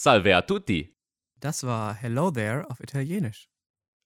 [0.00, 0.94] Salve a tutti.
[1.40, 3.48] Das war Hello There auf Italienisch.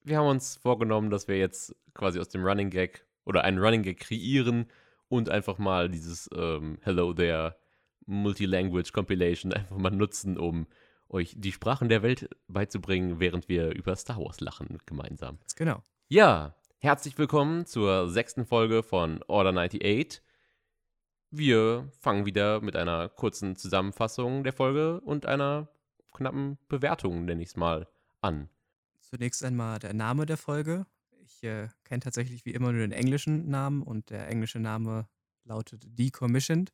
[0.01, 3.83] Wir haben uns vorgenommen, dass wir jetzt quasi aus dem Running Gag oder einen Running
[3.83, 4.65] Gag kreieren
[5.07, 7.55] und einfach mal dieses ähm, Hello There
[8.07, 10.65] Multilanguage Compilation einfach mal nutzen, um
[11.09, 15.37] euch die Sprachen der Welt beizubringen, während wir über Star Wars lachen gemeinsam.
[15.55, 15.83] Genau.
[16.07, 20.23] Ja, herzlich willkommen zur sechsten Folge von Order 98.
[21.29, 25.67] Wir fangen wieder mit einer kurzen Zusammenfassung der Folge und einer
[26.23, 27.87] knappen Bewertung, nenne ich es mal,
[28.21, 28.49] an.
[29.01, 30.85] Zunächst einmal der Name der Folge.
[31.25, 35.07] Ich äh, kenne tatsächlich wie immer nur den englischen Namen und der englische Name
[35.43, 36.71] lautet Decommissioned,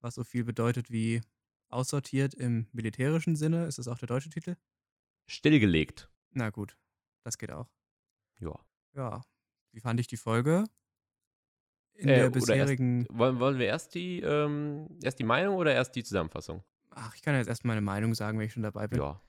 [0.00, 1.20] was so viel bedeutet wie
[1.68, 3.66] aussortiert im militärischen Sinne.
[3.66, 4.56] Ist das auch der deutsche Titel?
[5.26, 6.10] Stillgelegt.
[6.30, 6.76] Na gut,
[7.24, 7.68] das geht auch.
[8.40, 8.58] Ja.
[8.94, 9.22] Ja.
[9.72, 10.64] Wie fand ich die Folge?
[11.92, 13.00] In Äh, der bisherigen.
[13.00, 16.64] Erst, wollen, wollen wir erst die, ähm, erst die Meinung oder erst die Zusammenfassung?
[17.00, 18.98] Ach, ich kann jetzt erst meine Meinung sagen, wenn ich schon dabei bin.
[18.98, 19.22] Ja.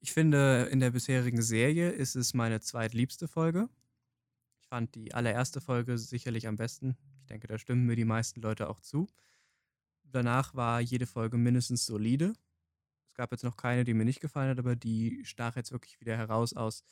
[0.00, 3.68] Ich finde, in der bisherigen Serie ist es meine zweitliebste Folge.
[4.60, 6.96] Ich fand die allererste Folge sicherlich am besten.
[7.20, 9.08] Ich denke, da stimmen mir die meisten Leute auch zu.
[10.04, 12.34] Danach war jede Folge mindestens solide.
[13.06, 15.98] Es gab jetzt noch keine, die mir nicht gefallen hat, aber die stach jetzt wirklich
[16.00, 16.84] wieder heraus aus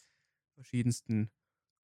[0.54, 1.30] verschiedensten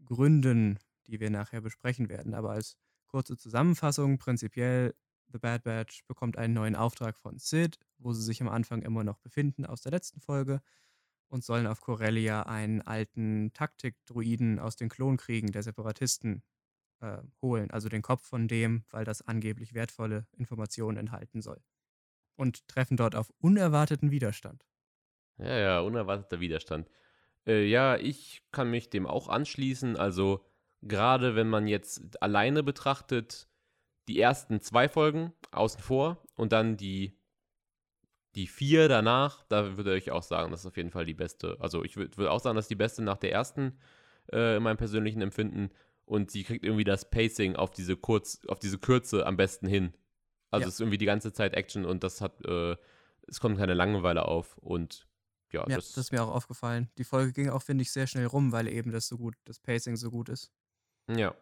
[0.03, 2.33] Gründen, die wir nachher besprechen werden.
[2.33, 4.95] Aber als kurze Zusammenfassung, prinzipiell,
[5.33, 9.05] The Bad Batch bekommt einen neuen Auftrag von Sid, wo sie sich am Anfang immer
[9.05, 10.61] noch befinden aus der letzten Folge
[11.29, 16.43] und sollen auf Corellia einen alten Taktik-Druiden aus den Klonkriegen der Separatisten
[17.01, 21.63] äh, holen, also den Kopf von dem, weil das angeblich wertvolle Informationen enthalten soll.
[22.37, 24.67] Und treffen dort auf unerwarteten Widerstand.
[25.39, 26.89] Ja, ja, unerwarteter Widerstand.
[27.47, 29.97] Äh, ja, ich kann mich dem auch anschließen.
[29.97, 30.45] Also,
[30.83, 33.49] gerade wenn man jetzt alleine betrachtet,
[34.09, 37.19] die ersten zwei Folgen außen vor und dann die,
[38.35, 41.57] die vier danach, da würde ich auch sagen, das ist auf jeden Fall die beste.
[41.61, 43.79] Also, ich würde würd auch sagen, das ist die beste nach der ersten
[44.33, 45.71] äh, in meinem persönlichen Empfinden.
[46.05, 49.93] Und sie kriegt irgendwie das Pacing auf diese, Kurz, auf diese Kürze am besten hin.
[50.51, 50.69] Also, Ja.
[50.69, 52.77] es ist irgendwie die ganze Zeit Action und das hat, äh,
[53.29, 55.07] es kommt keine Langeweile auf und
[55.53, 56.91] ja, Ja, das, das ist mir auch aufgefallen.
[56.99, 59.61] Die Folge ging auch, finde ich, sehr schnell rum, weil eben das so gut, das
[59.61, 60.51] Pacing so gut ist.
[61.09, 61.35] ja.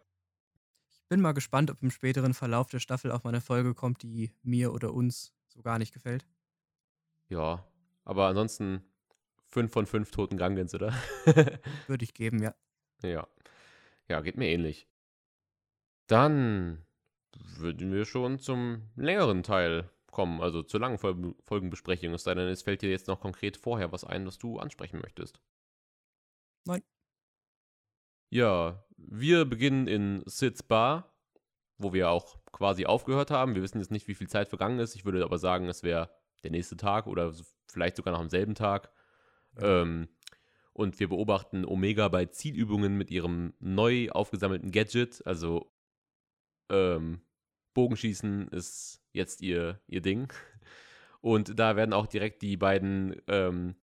[1.10, 4.04] Ich bin mal gespannt, ob im späteren Verlauf der Staffel auch mal eine Folge kommt,
[4.04, 6.24] die mir oder uns so gar nicht gefällt.
[7.28, 7.66] Ja,
[8.04, 8.84] aber ansonsten
[9.48, 10.94] 5 von 5 toten Gangans, oder?
[11.88, 12.54] Würde ich geben, ja.
[13.02, 13.26] ja.
[14.06, 14.86] Ja, geht mir ähnlich.
[16.06, 16.86] Dann
[17.56, 22.14] würden wir schon zum längeren Teil kommen, also zur langen Fol Folgenbesprechung.
[22.14, 25.00] Es sei denn, es fällt dir jetzt noch konkret vorher was ein, was du ansprechen
[25.00, 25.40] möchtest.
[26.66, 26.84] Nein.
[28.32, 31.12] Ja, wir beginnen in Sid's Bar,
[31.78, 33.54] wo wir auch quasi aufgehört haben.
[33.54, 34.94] Wir wissen jetzt nicht, wie viel Zeit vergangen ist.
[34.94, 36.10] Ich würde aber sagen, es wäre
[36.42, 37.32] der nächste Tag oder
[37.66, 38.90] vielleicht sogar noch am selben Tag.
[39.56, 39.82] Ja.
[39.82, 40.08] Ähm,
[40.72, 45.26] und wir beobachten Omega bei Zielübungen mit ihrem neu aufgesammelten Gadget.
[45.26, 45.72] Also
[46.70, 47.20] ähm,
[47.74, 50.32] Bogenschießen ist jetzt ihr, ihr Ding.
[51.20, 53.74] Und da werden auch direkt die beiden ähm,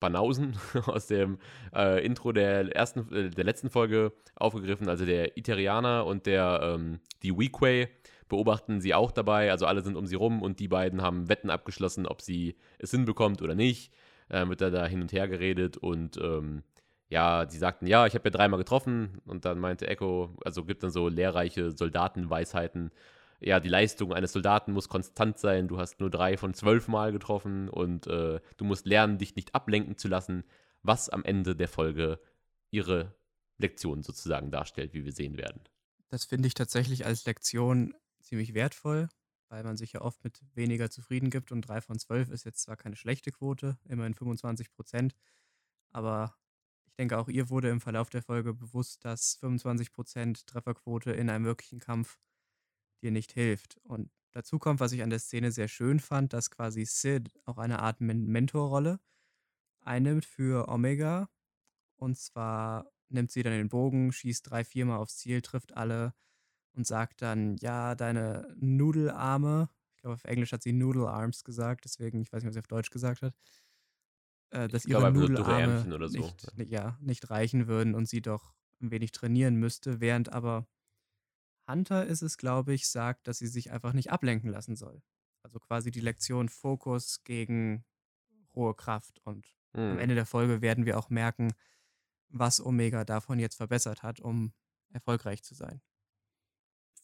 [0.00, 1.38] Banausen aus dem
[1.74, 4.88] äh, Intro der ersten, äh, der letzten Folge aufgegriffen.
[4.88, 7.88] Also der Iterianer und der ähm, die Weequay
[8.28, 9.50] beobachten sie auch dabei.
[9.50, 12.90] Also alle sind um sie rum und die beiden haben Wetten abgeschlossen, ob sie es
[12.90, 13.92] hinbekommt oder nicht.
[14.28, 16.62] Äh, wird da, da hin und her geredet und ähm,
[17.08, 20.82] ja, die sagten, ja, ich habe ja dreimal getroffen und dann meinte Echo, also gibt
[20.82, 22.90] dann so lehrreiche Soldatenweisheiten.
[23.40, 25.68] Ja, die Leistung eines Soldaten muss konstant sein.
[25.68, 29.54] Du hast nur drei von zwölf Mal getroffen und äh, du musst lernen, dich nicht
[29.54, 30.44] ablenken zu lassen,
[30.82, 32.20] was am Ende der Folge
[32.70, 33.14] ihre
[33.58, 35.62] Lektion sozusagen darstellt, wie wir sehen werden.
[36.08, 39.08] Das finde ich tatsächlich als Lektion ziemlich wertvoll,
[39.48, 42.62] weil man sich ja oft mit weniger zufrieden gibt und 3 von 12 ist jetzt
[42.62, 45.14] zwar keine schlechte Quote, immerhin 25 Prozent,
[45.90, 46.34] aber
[46.86, 51.30] ich denke auch ihr wurde im Verlauf der Folge bewusst, dass 25 Prozent Trefferquote in
[51.30, 52.18] einem wirklichen Kampf
[53.02, 53.78] dir nicht hilft.
[53.84, 57.58] Und dazu kommt, was ich an der Szene sehr schön fand, dass quasi Sid auch
[57.58, 59.00] eine Art Men Mentorrolle
[59.80, 61.30] einnimmt für Omega.
[61.96, 66.14] Und zwar nimmt sie dann den Bogen, schießt drei, viermal aufs Ziel, trifft alle
[66.74, 71.84] und sagt dann, ja, deine Nudelarme, ich glaube auf Englisch hat sie Noodle Arms gesagt,
[71.84, 73.34] deswegen, ich weiß nicht, was sie auf Deutsch gesagt hat,
[74.50, 78.08] äh, dass Ich glaube ihre dürre Nudelarme so, nicht, ni- ja, nicht reichen würden und
[78.08, 80.68] sie doch ein wenig trainieren müsste, während aber
[81.68, 85.02] Hunter ist es, glaube ich, sagt, dass sie sich einfach nicht ablenken lassen soll.
[85.42, 87.84] Also quasi die Lektion Fokus gegen
[88.56, 89.20] rohe Kraft.
[89.24, 89.98] Und am Hm.
[89.98, 91.52] Ende der Folge werden wir auch merken,
[92.28, 94.52] was Omega davon jetzt verbessert hat, um
[94.92, 95.80] erfolgreich zu sein.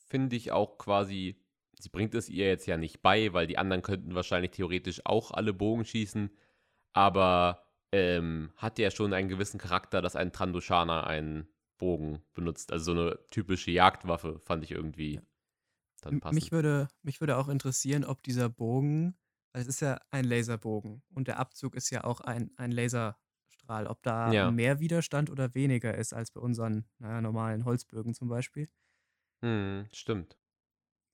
[0.08, 1.44] Finde ich auch quasi
[1.78, 5.30] sie bringt es ihr jetzt ja nicht bei, weil die anderen könnten wahrscheinlich theoretisch auch
[5.30, 6.30] alle Bogen schießen,
[6.92, 11.48] aber ähm, hat ja schon einen gewissen Charakter, dass ein Trandoshana einen
[11.78, 12.72] Bogen benutzt.
[12.72, 15.20] Also so eine typische Jagdwaffe fand ich irgendwie
[16.02, 16.38] dann passend.
[16.38, 19.16] Mich würde, mich würde auch interessieren, ob dieser Bogen,
[19.52, 23.86] weil es ist ja ein Laserbogen und der Abzug ist ja auch ein, ein Laserstrahl,
[23.86, 24.52] ob da Ja.
[24.52, 28.68] mehr Widerstand oder weniger ist als bei unseren naja, normalen Holzbögen zum Beispiel.
[29.42, 30.36] Hm, stimmt.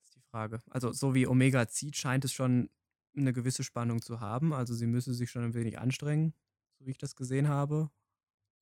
[0.04, 0.60] ist die Frage.
[0.70, 2.70] Also so wie Omega zieht, scheint es schon
[3.16, 4.52] eine gewisse Spannung zu haben.
[4.52, 6.34] Also sie müsse sich schon ein wenig anstrengen,
[6.78, 7.90] so wie ich das gesehen habe.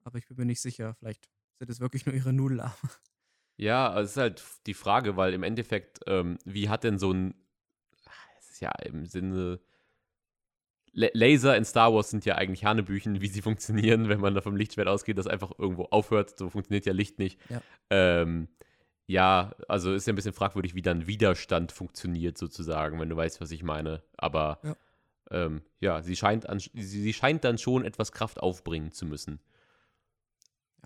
[0.05, 0.95] Aber ich bin mir nicht sicher.
[0.97, 2.75] Vielleicht sind es wirklich nur ihre Nudelarme.
[3.57, 7.13] Ja, also es ist halt die Frage, weil im Endeffekt, ähm, wie hat denn so
[7.13, 7.35] ein,
[8.39, 9.61] es ist ja im Sinne,
[10.93, 14.41] La Laser in Star Wars sind ja eigentlich Hanebüchen, wie sie funktionieren, wenn man da
[14.41, 16.39] vom Lichtschwert ausgeht, das einfach irgendwo aufhört.
[16.39, 17.41] So funktioniert ja Licht nicht.
[17.51, 17.61] Ja.
[17.91, 18.49] Ähm,
[19.07, 23.41] ja, also ist ja ein bisschen fragwürdig, wie dann Widerstand funktioniert, sozusagen, wenn du weißt,
[23.41, 24.03] was ich meine.
[24.17, 24.77] Aber Ja.
[25.31, 29.41] ähm, ja, sie scheint, an, sie, sie scheint dann schon etwas Kraft aufbringen zu müssen.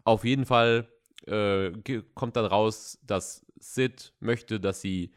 [0.04, 0.88] Auf jeden Fall
[1.26, 1.72] äh,
[2.14, 5.12] kommt dann raus, dass Sid möchte, dass sie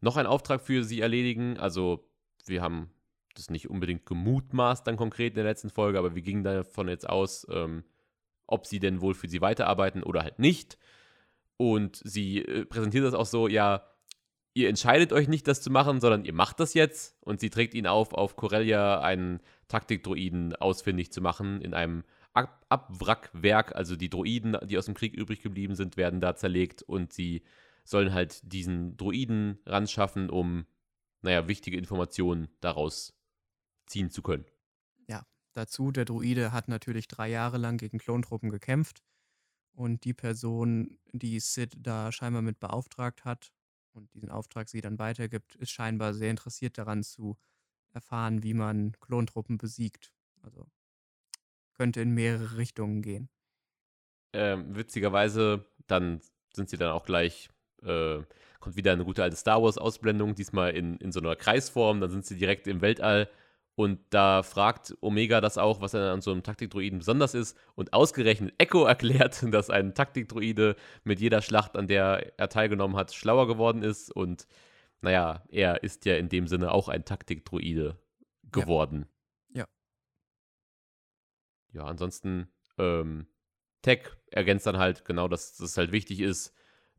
[0.00, 1.58] noch einen Auftrag für sie erledigen.
[1.58, 2.08] Also,
[2.46, 2.90] wir haben
[3.34, 7.08] das nicht unbedingt gemutmaßt dann konkret in der letzten Folge, aber wir gingen davon jetzt
[7.08, 7.84] aus, ähm,
[8.46, 10.78] ob sie denn wohl für sie weiterarbeiten oder halt nicht.
[11.56, 13.86] Und sie äh, präsentiert das auch so, ja,
[14.54, 17.16] ihr entscheidet euch nicht, das zu machen, sondern ihr macht das jetzt.
[17.20, 22.64] Und sie trägt ihn auf, auf Corellia einen Taktikdroiden ausfindig zu machen in einem Ab
[22.68, 23.74] Abwrackwerk.
[23.74, 27.42] Also die Droiden, die aus dem Krieg übrig geblieben sind, werden da zerlegt und sie
[27.84, 30.66] sollen halt diesen Droiden ranschaffen, um,
[31.22, 33.14] naja, wichtige Informationen daraus
[33.86, 34.44] ziehen zu können.
[35.52, 39.02] Dazu, der Druide hat natürlich drei Jahre lang gegen Klontruppen gekämpft.
[39.72, 43.52] Und die Person, die Sid da scheinbar mit beauftragt hat
[43.92, 47.36] und diesen Auftrag sie dann weitergibt, ist scheinbar sehr interessiert daran zu
[47.92, 50.12] erfahren, wie man Klontruppen besiegt.
[50.42, 50.66] Also
[51.80, 53.30] könnte in mehrere Richtungen gehen.
[54.34, 56.20] ähm, witzigerweise, dann
[56.52, 57.48] sind sie dann auch gleich,
[57.82, 58.18] äh,
[58.58, 62.26] kommt wieder eine gute alte Star Wars-Ausblendung, diesmal in, in so einer Kreisform, dann sind
[62.26, 63.30] sie direkt im Weltall
[63.76, 68.52] und da fragt Omega das auch, was an so einem Taktikdroiden besonders ist und ausgerechnet
[68.58, 73.82] Echo erklärt, dass ein Taktikdroide mit jeder Schlacht, an der er teilgenommen hat, schlauer geworden
[73.82, 74.46] ist und
[75.00, 77.96] naja, er ist ja in dem Sinne auch ein Taktikdroide
[78.52, 79.06] geworden.
[79.08, 79.19] Ja.
[81.72, 83.26] Ja, ansonsten, ähm,
[83.82, 86.54] Tech ergänzt dann halt genau, dass es halt wichtig ist,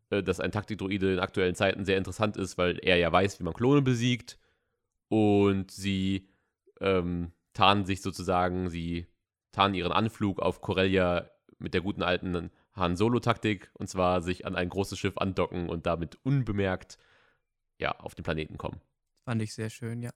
[0.09, 3.43] äh, dass ein Taktikdroide in aktuellen Zeiten sehr interessant ist, weil er ja weiß, wie
[3.43, 4.39] man Klone besiegt.
[5.09, 6.29] Und sie
[6.79, 9.07] ähm, tarnen sich sozusagen, sie
[9.51, 11.29] tarnen ihren Anflug auf Corellia
[11.59, 15.85] mit der guten alten Han Solo-Taktik und zwar sich an ein großes Schiff andocken und
[15.85, 16.97] damit unbemerkt
[17.77, 18.79] ja, auf den Planeten kommen.
[19.25, 20.11] Fand ich sehr schön, ja.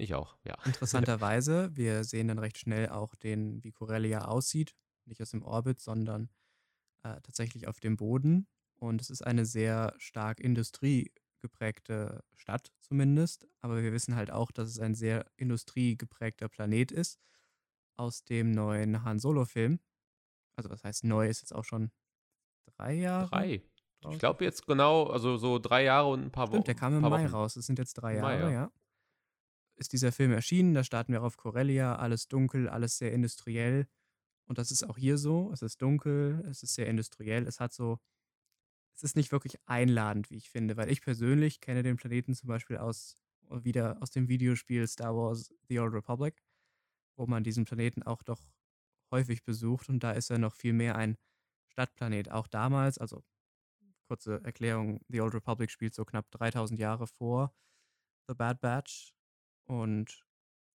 [0.00, 0.56] Ich auch, ja.
[0.64, 4.74] Interessanterweise, wir sehen dann recht schnell auch den, wie Corellia aussieht.
[5.04, 6.30] Nicht aus dem Orbit, sondern
[7.02, 8.46] äh, tatsächlich auf dem Boden.
[8.76, 13.46] Und es ist eine sehr stark industriegeprägte Stadt zumindest.
[13.60, 17.20] Aber wir wissen halt auch, dass es ein sehr industriegeprägter Planet ist.
[17.96, 19.80] Aus dem neuen Han Solo-Film.
[20.56, 21.90] Also was heißt neu, ist jetzt auch schon
[22.76, 23.28] drei Jahre.
[23.28, 23.62] Drei.
[24.00, 24.14] draußen.
[24.14, 26.62] Ich glaube jetzt genau, also so drei Jahre und ein paar Wochen.
[26.62, 27.34] Stimmt, der kam im Mai Wochen.
[27.34, 27.56] raus.
[27.56, 28.60] Es sind jetzt drei Im Mai, Jahre, ja.
[28.62, 28.72] ja.
[29.80, 33.88] Ist dieser Film erschienen, da starten wir auf Corellia, alles dunkel, alles sehr industriell.
[34.44, 35.50] Und das ist auch hier so.
[35.54, 37.46] Es ist dunkel, es ist sehr industriell.
[37.46, 37.98] Es hat so,
[38.94, 42.48] es ist nicht wirklich einladend, wie ich finde, weil ich persönlich kenne den Planeten zum
[42.48, 43.16] Beispiel aus,
[43.48, 46.44] wieder aus dem Videospiel Star Wars The Old Republic,
[47.16, 48.50] wo man diesen Planeten auch doch
[49.10, 51.16] häufig besucht und da ist er noch viel mehr ein
[51.68, 52.30] Stadtplanet.
[52.30, 53.24] Auch damals, also
[54.08, 57.54] kurze Erklärung, The Old Republic spielt so knapp 3000 Jahre vor
[58.28, 59.14] The Bad Batch
[59.70, 60.24] und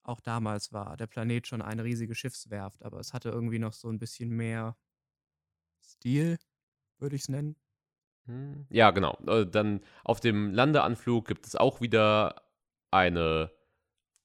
[0.04, 3.88] auch damals war der Planet schon eine riesige Schiffswerft, aber es hatte irgendwie noch so
[3.88, 4.76] ein bisschen mehr
[5.82, 6.38] Stil,
[6.98, 7.56] würde ich es nennen.
[8.26, 9.16] Hm, Ja, genau.
[9.26, 12.42] Äh, Dann auf dem Landeanflug gibt es auch wieder
[12.90, 13.50] eine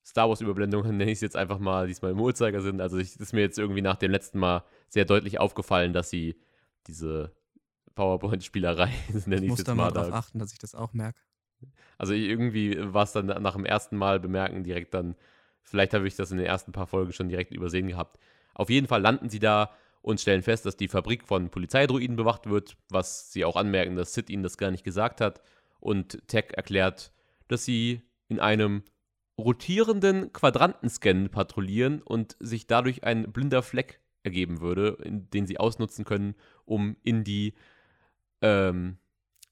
[0.06, 2.82] Star Wars-Überblendung, nenne ich es jetzt einfach mal, diesmal im Uhrzeigersinn.
[2.82, 6.42] Also es ist mir jetzt irgendwie nach dem letzten Mal sehr deutlich aufgefallen, dass sie
[6.88, 7.36] diese
[7.96, 8.92] PowerPoint-Spielerei,
[9.26, 10.76] nenne Ich ich es muss jetzt da mal, mal drauf da achten, dass ich das
[10.76, 11.22] auch merke.
[11.98, 15.16] Also irgendwie war es dann nach dem ersten Mal bemerken direkt dann,
[15.62, 18.20] vielleicht habe ich das in den ersten paar Folgen schon direkt übersehen gehabt.
[18.54, 19.72] Auf jeden Fall landen sie da
[20.02, 24.14] und stellen fest, dass die Fabrik von Polizeidruiden bewacht wird, was sie auch anmerken, dass
[24.14, 25.42] Sid ihnen das gar nicht gesagt hat.
[25.80, 27.12] Und Tech erklärt,
[27.48, 28.84] dass sie in einem
[29.38, 36.36] rotierenden Quadrantenscan patrouillieren und sich dadurch ein blinder Fleck ergeben würde, den sie ausnutzen können,
[36.66, 37.54] um in die
[38.42, 38.98] ähm,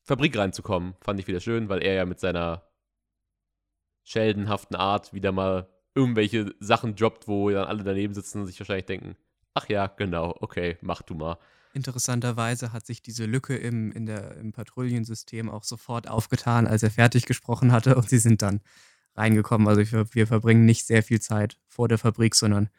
[0.05, 0.93] Fabrik reinzukommen.
[1.01, 2.63] Fand ich wieder schön, weil er ja mit seiner
[4.03, 8.85] scheldenhaften Art wieder mal irgendwelche Sachen droppt, wo dann alle daneben sitzen und sich wahrscheinlich
[8.85, 9.15] denken,
[9.55, 11.37] ach ja, genau, okay, mach du mal.
[11.73, 16.91] Interessanterweise hat sich diese Lücke im, in der, im Patrouillensystem auch sofort aufgetan, als er
[16.91, 18.61] fertig gesprochen hatte und sie sind dann
[19.15, 19.67] reingekommen.
[19.67, 22.69] Also wir, wir verbringen nicht sehr viel Zeit vor der Fabrik, sondern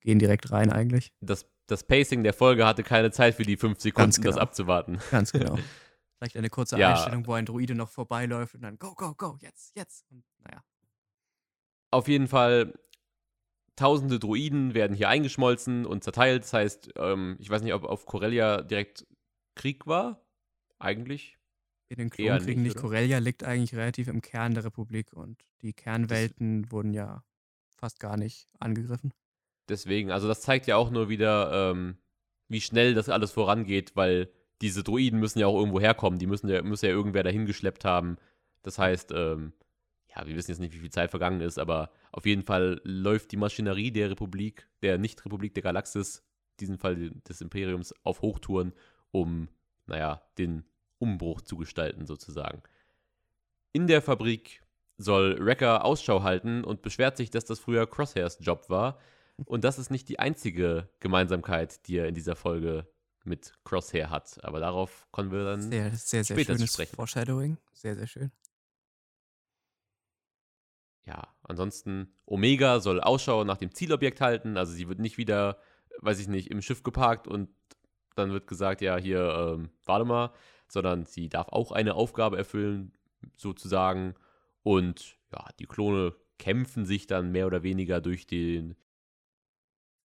[0.00, 1.12] gehen direkt rein eigentlich.
[1.20, 4.26] Das, das Pacing der Folge hatte keine Zeit für die fünf Sekunden, genau.
[4.26, 4.98] das abzuwarten.
[5.10, 5.58] Ganz genau.
[6.22, 6.92] Vielleicht eine kurze ja.
[6.92, 10.08] Einstellung, wo ein Druide noch vorbeiläuft und dann go, go, go, jetzt, jetzt.
[10.08, 10.62] Und naja.
[11.90, 12.78] Auf jeden Fall,
[13.74, 16.44] tausende Druiden werden hier eingeschmolzen und zerteilt.
[16.44, 19.04] Das heißt, ähm, ich weiß nicht, ob auf Corellia direkt
[19.56, 20.24] Krieg war.
[20.78, 21.38] Eigentlich.
[21.88, 22.74] In den Klonkriegen nicht.
[22.74, 22.80] nicht.
[22.80, 27.24] Corellia liegt eigentlich relativ im Kern der Republik und die Kernwelten das wurden ja
[27.74, 29.12] fast gar nicht angegriffen.
[29.68, 31.98] Deswegen, also das zeigt ja auch nur wieder, ähm,
[32.46, 34.30] wie schnell das alles vorangeht, weil
[34.62, 36.18] diese Druiden müssen ja auch irgendwo herkommen.
[36.18, 38.16] Die müssen ja, muss ja irgendwer dahin geschleppt haben.
[38.62, 39.52] Das heißt, ähm,
[40.14, 43.32] ja, wir wissen jetzt nicht, wie viel Zeit vergangen ist, aber auf jeden Fall läuft
[43.32, 46.18] die Maschinerie der Republik, der Nicht-Republik der Galaxis,
[46.52, 48.72] in diesem Fall des Imperiums, auf Hochtouren,
[49.10, 49.48] um,
[49.86, 50.64] naja, den
[50.98, 52.62] Umbruch zu gestalten, sozusagen.
[53.72, 54.62] In der Fabrik
[54.98, 58.98] soll Wrecker Ausschau halten und beschwert sich, dass das früher Crosshairs Job war.
[59.46, 62.86] Und das ist nicht die einzige Gemeinsamkeit, die er in dieser Folge
[63.24, 64.42] mit Crosshair hat.
[64.44, 66.96] Aber darauf können wir dann sehr, sehr, sehr später schönes sprechen.
[66.96, 67.58] Foreshadowing.
[67.72, 68.32] Sehr, sehr schön.
[71.04, 74.56] Ja, ansonsten Omega soll Ausschau nach dem Zielobjekt halten.
[74.56, 75.58] Also sie wird nicht wieder,
[75.98, 77.48] weiß ich nicht, im Schiff geparkt und
[78.14, 80.32] dann wird gesagt, ja, hier, ähm, warte mal,
[80.68, 82.92] sondern sie darf auch eine Aufgabe erfüllen,
[83.36, 84.14] sozusagen.
[84.62, 88.76] Und ja, die Klone kämpfen sich dann mehr oder weniger durch den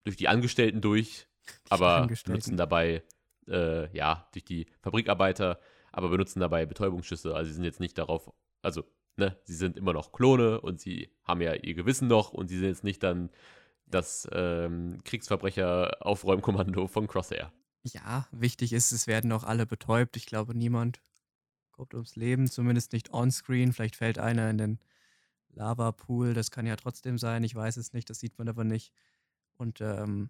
[0.03, 1.27] durch die Angestellten durch,
[1.69, 3.03] aber benutzen dabei,
[3.47, 5.59] äh, ja, durch die Fabrikarbeiter,
[5.91, 7.35] aber benutzen dabei Betäubungsschüsse.
[7.35, 8.31] Also sie sind jetzt nicht darauf,
[8.61, 8.83] also,
[9.17, 12.57] ne, sie sind immer noch Klone und sie haben ja ihr Gewissen noch und sie
[12.57, 13.29] sind jetzt nicht dann
[13.85, 17.51] das ähm, Kriegsverbrecher-Aufräumkommando von Crosshair.
[17.83, 20.15] Ja, wichtig ist, es werden auch alle betäubt.
[20.15, 21.01] Ich glaube, niemand
[21.71, 23.73] kommt ums Leben, zumindest nicht onscreen.
[23.73, 24.79] Vielleicht fällt einer in den
[25.49, 28.93] Lava-Pool, das kann ja trotzdem sein, ich weiß es nicht, das sieht man aber nicht.
[29.57, 30.29] Und ähm,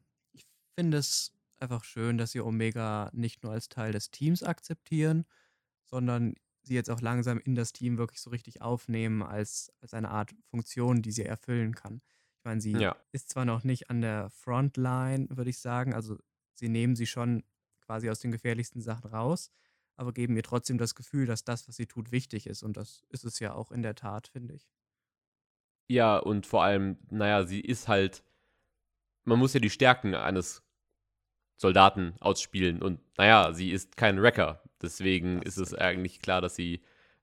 [0.75, 5.25] finde es einfach schön, dass sie Omega nicht nur als Teil des Teams akzeptieren,
[5.85, 10.09] sondern sie jetzt auch langsam in das Team wirklich so richtig aufnehmen als, als eine
[10.09, 12.01] Art Funktion, die sie erfüllen kann.
[12.37, 12.95] Ich meine, sie ja.
[13.11, 16.17] ist zwar noch nicht an der Frontline, würde ich sagen, also
[16.55, 17.43] sie nehmen sie schon
[17.81, 19.51] quasi aus den gefährlichsten Sachen raus,
[19.95, 22.63] aber geben ihr trotzdem das Gefühl, dass das, was sie tut, wichtig ist.
[22.63, 24.67] Und das ist es ja auch in der Tat, finde ich.
[25.87, 28.23] Ja, und vor allem, naja, sie ist halt
[29.23, 30.63] man muss ja die Stärken eines
[31.55, 32.81] Soldaten ausspielen.
[32.81, 34.63] Und naja, sie ist kein Wrecker.
[34.81, 36.81] Deswegen ist es eigentlich klar, dass sie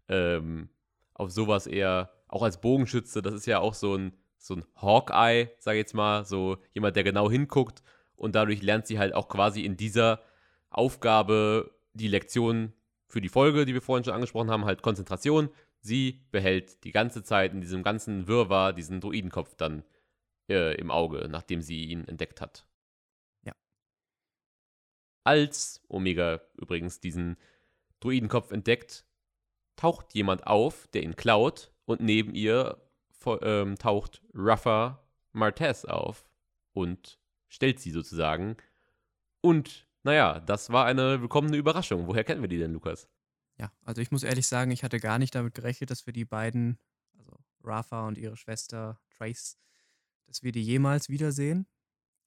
[0.08, 0.68] ähm,
[1.14, 5.50] auf sowas eher, auch als Bogenschütze, das ist ja auch so ein, so ein Hawkeye,
[5.58, 7.82] sag ich jetzt mal, so jemand, der genau hinguckt.
[8.14, 10.22] Und dadurch lernt sie halt auch quasi in dieser
[10.70, 12.72] Aufgabe die Lektion
[13.08, 15.48] für die Folge, die wir vorhin schon angesprochen haben, halt Konzentration.
[15.80, 19.82] Sie behält die ganze Zeit in diesem ganzen Wirrwarr diesen Druidenkopf dann
[20.48, 22.66] äh, im Auge, nachdem sie ihn entdeckt hat.
[23.44, 23.54] Ja.
[25.24, 27.36] Als Omega übrigens diesen
[28.00, 29.04] Druidenkopf entdeckt,
[29.76, 32.80] taucht jemand auf, der ihn klaut, und neben ihr
[33.40, 35.02] ähm, taucht Rafa
[35.32, 36.28] Martez auf
[36.72, 38.56] und stellt sie sozusagen.
[39.40, 42.06] Und naja, das war eine willkommene Überraschung.
[42.06, 43.08] Woher kennen wir die denn, Lukas?
[43.58, 46.24] Ja, also ich muss ehrlich sagen, ich hatte gar nicht damit gerechnet, dass wir die
[46.24, 46.78] beiden,
[47.18, 49.58] also Rafa und ihre Schwester Trace,
[50.28, 51.66] dass wir die jemals wiedersehen.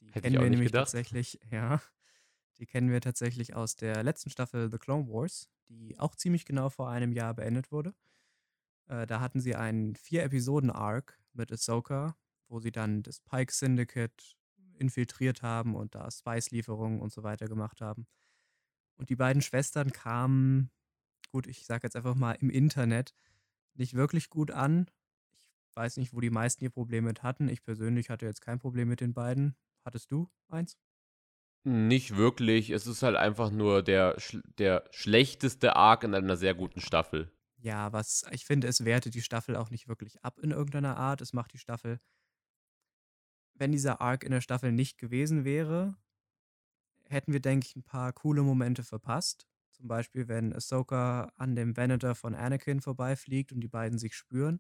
[0.02, 0.86] Die Hätte kennen wir nämlich gedacht.
[0.86, 1.82] tatsächlich, ja.
[2.58, 6.70] Die kennen wir tatsächlich aus der letzten Staffel The Clone Wars, die auch ziemlich genau
[6.70, 7.94] vor einem Jahr beendet wurde.
[8.88, 12.18] Äh, da hatten sie einen Vier-Episoden-Arc mit Ahsoka,
[12.50, 14.36] wo sie dann das Pike Syndicate
[14.78, 18.08] infiltriert haben und da Spice-Lieferungen und so weiter gemacht haben.
[18.96, 20.72] Und die beiden Schwestern kamen,
[21.32, 23.14] gut, ich sage jetzt einfach mal im Internet,
[23.76, 24.88] nicht wirklich gut an
[25.76, 27.50] weiß nicht, wo die meisten ihr Problem mit hatten.
[27.50, 29.56] Ich persönlich hatte jetzt kein Problem mit den beiden.
[29.84, 30.78] Hattest du eins?
[31.64, 32.72] Nicht wirklich.
[32.72, 34.18] Es ist halt einfach nur der,
[34.58, 37.32] der schlechteste Arc in einer sehr guten Staffel.
[37.58, 41.22] Ja, was ich finde, es wertet die Staffel auch nicht wirklich ab in irgendeiner Art.
[41.22, 42.00] Es macht die Staffel.
[43.54, 45.96] Wenn dieser Arc in der Staffel nicht gewesen wäre,
[47.08, 49.48] hätten wir, denke ich, ein paar coole Momente verpasst.
[49.72, 54.60] Zum Beispiel, wenn Ahsoka an dem Venator von Anakin vorbeifliegt und die beiden sich spüren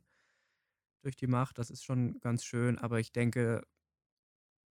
[1.02, 1.58] durch die Macht.
[1.58, 3.64] Das ist schon ganz schön, aber ich denke,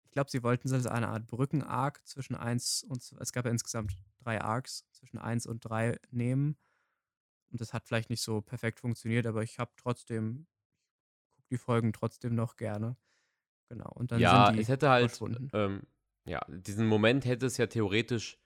[0.05, 3.99] ich glaube, sie wollten so eine Art Brücken-Arc zwischen 1 und es gab ja insgesamt
[4.19, 6.57] drei Arcs zwischen 1 und 3 nehmen.
[7.51, 10.47] Und das hat vielleicht nicht so perfekt funktioniert, aber ich habe trotzdem,
[11.51, 12.97] die Folgen trotzdem noch gerne.
[13.71, 13.91] Genau.
[13.95, 15.83] Und dann Ja, sind die es hätte halt, ähm,
[16.25, 18.39] ja, diesen Moment hätte es ja theoretisch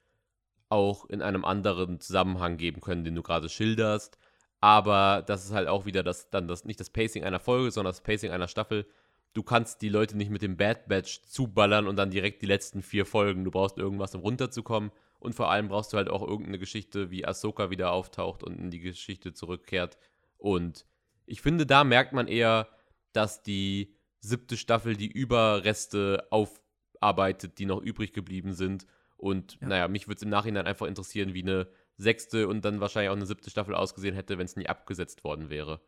[0.71, 4.19] auch in einem anderen Zusammenhang geben können, den du gerade schilderst.
[4.62, 7.90] Aber das ist halt auch wieder das, dann das, nicht das Pacing einer Folge, sondern
[7.90, 8.87] das Pacing einer Staffel.
[9.35, 12.81] Du kannst die Leute nicht mit dem Bad Batch zuballern und dann direkt die letzten
[12.81, 13.42] vier Folgen.
[13.45, 14.92] Du brauchst irgendwas, um runterzukommen.
[15.19, 18.71] Und vor allem brauchst du halt auch irgendeine Geschichte, wie Ahsoka wieder auftaucht und in
[18.71, 19.99] die Geschichte zurückkehrt.
[20.38, 20.87] Und
[21.26, 22.69] ich finde, da merkt man eher,
[23.12, 28.87] dass die siebte Staffel die Überreste aufarbeitet, die noch übrig geblieben sind.
[29.16, 29.69] Und Ja.
[29.69, 31.66] naja, mich würde es im Nachhinein einfach interessieren, wie eine
[32.02, 35.50] sechste und dann wahrscheinlich auch eine siebte Staffel ausgesehen hätte, wenn es nie abgesetzt worden
[35.50, 35.80] wäre.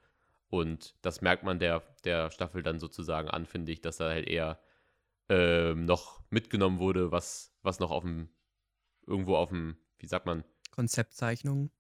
[0.48, 4.28] Und das merkt man der, der Staffel dann sozusagen an, finde ich, dass da halt
[4.28, 4.60] eher
[5.28, 8.28] ähm, noch mitgenommen wurde, was, was noch auf dem,
[9.06, 11.70] irgendwo auf dem, wie sagt man, Konzeptzeichnungen.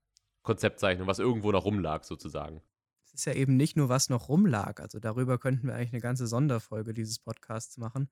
[0.42, 2.62] Konzeptzeichnung, was irgendwo noch rumlag sozusagen.
[3.04, 4.80] Es ist ja eben nicht nur, was noch rumlag.
[4.80, 8.10] Also darüber könnten wir eigentlich eine ganze Sonderfolge dieses Podcasts machen,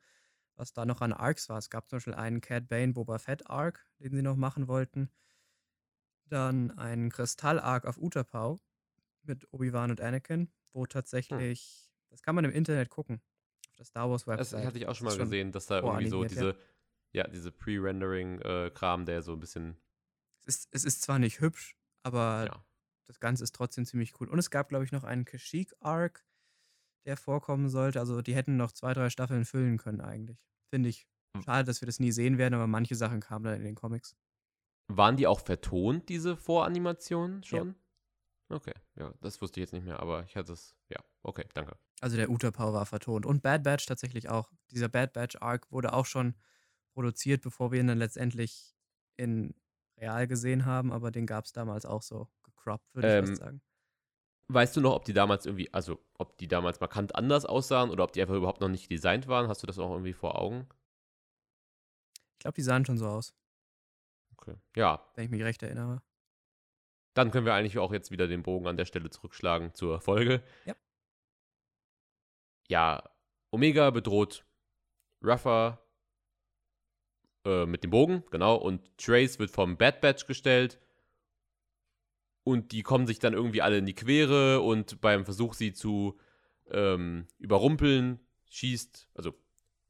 [0.56, 1.58] was da noch an Arcs war.
[1.58, 5.10] Es gab zum Beispiel einen Cat Bane Boba Fett Arc, den sie noch machen wollten.
[6.32, 8.58] Dann einen Kristall-Arc auf Utapau
[9.22, 13.20] mit Obi-Wan und Anakin, wo tatsächlich, das kann man im Internet gucken,
[13.68, 14.64] auf der Star Wars Das Website.
[14.64, 16.56] hatte ich auch schon Das mal ist gesehen, dass da irgendwie so diese,
[17.12, 19.76] ja, diese Pre-Rendering-Kram, der so ein bisschen,
[20.40, 22.64] Es ist, es ist zwar nicht hübsch, aber ja.
[23.08, 24.28] das Ganze ist trotzdem ziemlich cool.
[24.28, 26.24] Und es gab, glaube ich, noch einen Kashyyyk-Arc,
[27.04, 28.00] der vorkommen sollte.
[28.00, 30.38] Also die hätten noch zwei, drei Staffeln füllen können eigentlich.
[30.70, 31.06] Finde ich.
[31.36, 31.42] Hm.
[31.42, 34.16] Schade, dass wir das nie sehen werden, aber manche Sachen kamen dann in den Comics.
[34.88, 37.74] Waren die auch vertont, diese Voranimationen schon?
[38.48, 41.76] Okay, ja, das wusste ich jetzt nicht mehr, aber ich hatte es, ja, okay, danke.
[42.00, 43.24] Also der Utapau war vertont.
[43.24, 44.50] Und Bad Batch tatsächlich auch.
[44.70, 46.34] Dieser Bad Batch Arc wurde auch schon
[46.92, 48.74] produziert, bevor wir ihn dann letztendlich
[49.16, 49.54] in
[49.98, 53.36] real gesehen haben, aber den gab es damals auch so gecroppt, würde ich Ähm, fast
[53.36, 53.62] sagen.
[54.48, 58.04] Weißt du noch, ob die damals irgendwie, also ob die damals markant anders aussahen oder
[58.04, 59.48] ob die einfach überhaupt noch nicht designt waren?
[59.48, 60.68] Hast du das auch irgendwie vor Augen?
[62.34, 63.32] Ich glaube, die sahen schon so aus,
[64.42, 64.56] Okay.
[64.74, 66.02] Ja, wenn ich mich recht erinnere.
[67.14, 70.42] dann können wir eigentlich auch jetzt wieder den Bogen an der Stelle zurückschlagen zur Folge.
[70.64, 70.74] Ja.
[72.68, 73.10] Ja,
[73.50, 74.44] Omega bedroht
[75.22, 75.86] Ruffer
[77.44, 80.80] äh, mit dem Bogen, genau, und Trace wird vom Bad Batch gestellt.
[82.42, 86.18] Und die kommen sich dann irgendwie alle in die Quere und beim Versuch, sie zu
[86.70, 88.18] ähm, überrumpeln,
[88.50, 89.34] schießt, also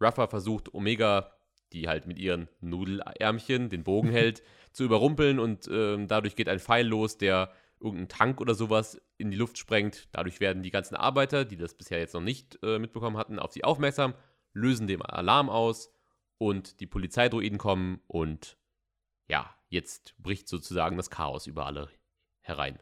[0.01, 1.33] Ruffer versucht Omega,
[1.73, 6.61] die halt mit ihren Nudelärmchen den Bogen hält, zu überrumpeln und ähm, dadurch geht ein
[6.61, 10.09] Pfeil los, der irgendeinen Tank oder sowas in die Luft sprengt.
[10.13, 13.53] Dadurch werden die ganzen Arbeiter, die das bisher jetzt noch nicht äh, mitbekommen hatten, auf
[13.53, 14.15] sie aufmerksam,
[14.53, 15.93] lösen den Alarm aus
[16.39, 18.57] und die Polizeidroiden kommen und
[19.29, 21.89] ja, jetzt bricht sozusagen das Chaos über alle
[22.41, 22.79] herein.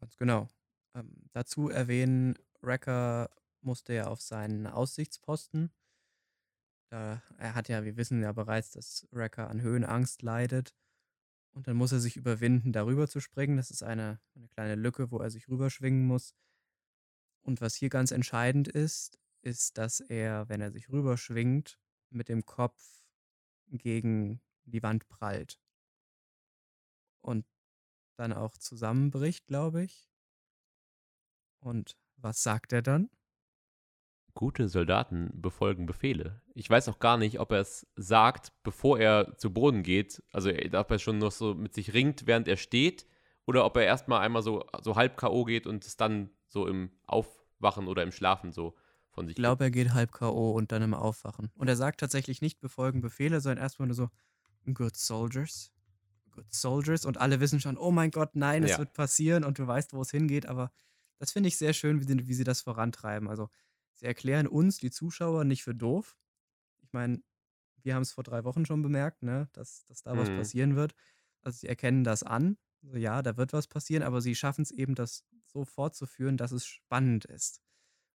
[0.00, 0.48] Ganz genau.
[0.94, 5.72] Ähm, dazu erwähnen, Wrecker musste ja auf seinen Aussichtsposten.
[6.90, 10.74] Da, er hat ja, wir wissen ja bereits, dass Wrecker an Höhenangst leidet.
[11.52, 13.56] Und dann muss er sich überwinden, darüber zu springen.
[13.56, 16.34] Das ist eine, eine kleine Lücke, wo er sich rüberschwingen muss.
[17.42, 21.78] Und was hier ganz entscheidend ist, ist, dass er, wenn er sich rüberschwingt,
[22.10, 23.04] mit dem Kopf
[23.66, 25.60] gegen die Wand prallt.
[27.20, 27.46] Und
[28.16, 30.10] dann auch zusammenbricht, glaube ich.
[31.60, 33.10] Und was sagt er dann?
[34.34, 36.42] Gute Soldaten befolgen Befehle.
[36.54, 40.22] Ich weiß auch gar nicht, ob er es sagt, bevor er zu Boden geht.
[40.32, 43.06] Also ob er schon noch so mit sich ringt, während er steht,
[43.46, 45.44] oder ob er erstmal einmal so, so halb K.O.
[45.44, 48.74] geht und es dann so im Aufwachen oder im Schlafen so
[49.10, 50.50] von sich Ich glaube, er geht halb K.O.
[50.52, 51.50] und dann im Aufwachen.
[51.56, 54.08] Und er sagt tatsächlich nicht befolgen Befehle, sondern erstmal nur so,
[54.72, 55.70] good soldiers.
[56.32, 57.04] Good soldiers.
[57.04, 58.78] Und alle wissen schon, oh mein Gott, nein, es Ja.
[58.78, 60.46] wird passieren und du weißt, wo es hingeht.
[60.46, 60.72] Aber
[61.18, 63.28] das finde ich sehr schön, wie sie, wie sie das vorantreiben.
[63.28, 63.48] Also,
[63.94, 66.18] sie erklären uns, die Zuschauer, nicht für doof.
[66.82, 67.22] Ich meine,
[67.82, 70.30] wir haben es vor drei Wochen schon bemerkt, ne, dass, dass da was Mhm.
[70.30, 70.94] passieren wird.
[71.42, 72.58] Also, sie erkennen das an.
[72.82, 76.52] So, ja, da wird was passieren, aber sie schaffen es eben, das so fortzuführen, dass
[76.52, 77.62] es spannend ist.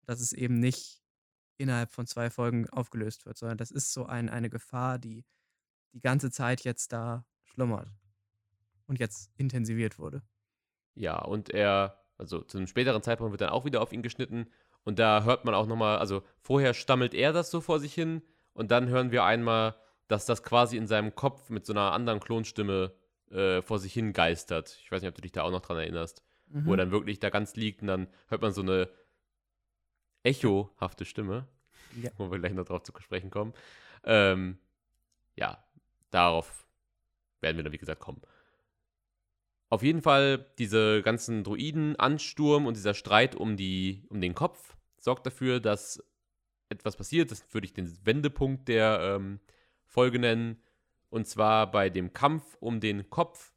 [0.06, 1.02] Dass es eben nicht
[1.58, 5.26] innerhalb von zwei Folgen aufgelöst wird, sondern das ist so ein, eine Gefahr, die
[5.94, 7.90] die ganze Zeit jetzt da schlummert
[8.86, 10.22] und jetzt intensiviert wurde.
[10.94, 14.50] Ja, und er, also zu einem späteren Zeitpunkt wird dann auch wieder auf ihn geschnitten.
[14.86, 18.22] Und da hört man auch nochmal, also vorher stammelt er das so vor sich hin.
[18.54, 19.74] Und dann hören wir einmal,
[20.06, 22.92] dass das quasi in seinem Kopf mit so einer anderen Klonstimme
[23.32, 24.78] äh, vor sich hin geistert.
[24.80, 26.22] Ich weiß nicht, ob du dich da auch noch dran erinnerst.
[26.48, 26.78] Wo er Mhm.
[26.78, 28.88] dann wirklich da ganz liegt und dann hört man so eine
[30.22, 31.48] echohafte Stimme.
[32.00, 32.10] Ja.
[32.16, 33.54] Wo wir gleich noch drauf zu sprechen kommen.
[34.04, 34.58] Ähm,
[35.34, 35.64] ja,
[36.12, 36.68] darauf
[37.40, 38.22] werden wir dann, wie gesagt, kommen.
[39.68, 44.75] Auf jeden Fall, diese ganzen Druiden-Ansturm und dieser Streit um, die, um den Kopf
[45.06, 46.02] sorgt dafür, dass
[46.68, 47.30] etwas passiert.
[47.30, 49.38] Das würde ich den Wendepunkt der ähm,
[49.84, 50.60] Folge nennen.
[51.10, 53.52] Und zwar bei dem Kampf um den Kopf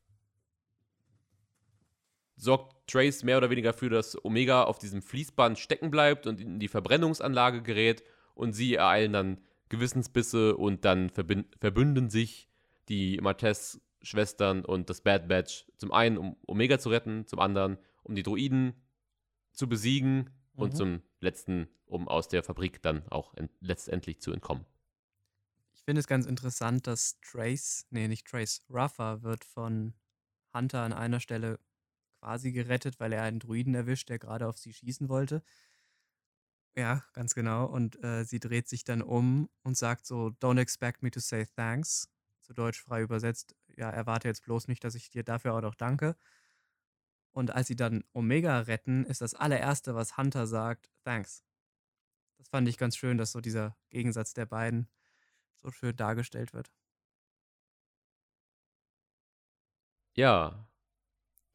[2.36, 6.60] sorgt Trace mehr oder weniger dafür, dass Omega auf diesem Fließband stecken bleibt und in
[6.60, 8.04] die Verbrennungsanlage gerät
[8.36, 12.48] und sie ereilen dann Gewissensbisse und dann verbünden sich
[12.90, 18.14] die Martez-Schwestern und das Bad Batch zum einen, um Omega zu retten, zum anderen, um
[18.14, 18.74] die Droiden
[19.52, 20.63] zu besiegen mhm.
[20.63, 24.65] und zum letzten, um aus der Fabrik dann auch letztendlich zu entkommen.
[25.74, 29.93] Ich finde es ganz interessant, dass Trace, nee, nicht Trace, Ruffer wird von
[30.54, 31.60] Hunter an einer Stelle
[32.19, 35.41] quasi gerettet, weil er einen Druiden erwischt, der gerade auf sie schießen wollte.
[36.76, 37.65] Ja, ganz genau.
[37.65, 41.45] Und äh, sie dreht sich dann um und sagt so, Don't expect me to say
[41.56, 42.10] thanks.
[42.41, 45.76] Zu Deutsch frei übersetzt, ja, erwarte jetzt bloß nicht, dass ich dir dafür auch noch
[45.76, 46.15] danke.
[47.32, 51.44] Und als sie dann Omega retten, ist das allererste, was Hunter sagt, thanks.
[52.38, 54.89] Das fand ich ganz schön, dass so dieser Gegensatz der beiden
[55.62, 56.72] so schön dargestellt wird.
[60.15, 60.70] Ja,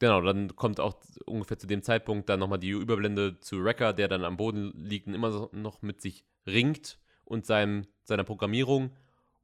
[0.00, 4.08] Genau, dann kommt auch ungefähr zu dem Zeitpunkt dann nochmal die Überblende zu Wrecker, der
[4.08, 8.90] dann am Boden liegt und immer noch mit sich ringt und seinem, seiner Programmierung.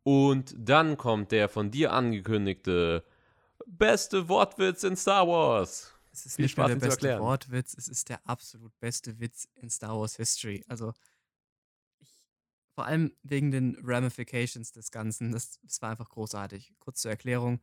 [0.03, 3.05] Und dann kommt der von dir angekündigte
[3.67, 5.99] beste Wortwitz in Star Wars.
[6.13, 9.49] Es ist Viel nicht Spaß, nur der beste Wortwitz, es ist der absolut beste Witz
[9.55, 10.65] in Star Wars History.
[10.67, 10.93] Also
[11.99, 12.25] ich,
[12.75, 16.75] vor allem wegen den Ramifications des Ganzen, das, das war einfach großartig.
[16.81, 17.61] Kurz zur Erklärung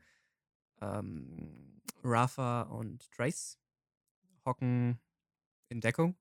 [0.82, 3.58] ähm, Rafa und Trace
[4.46, 5.00] hocken
[5.70, 6.18] in Deckung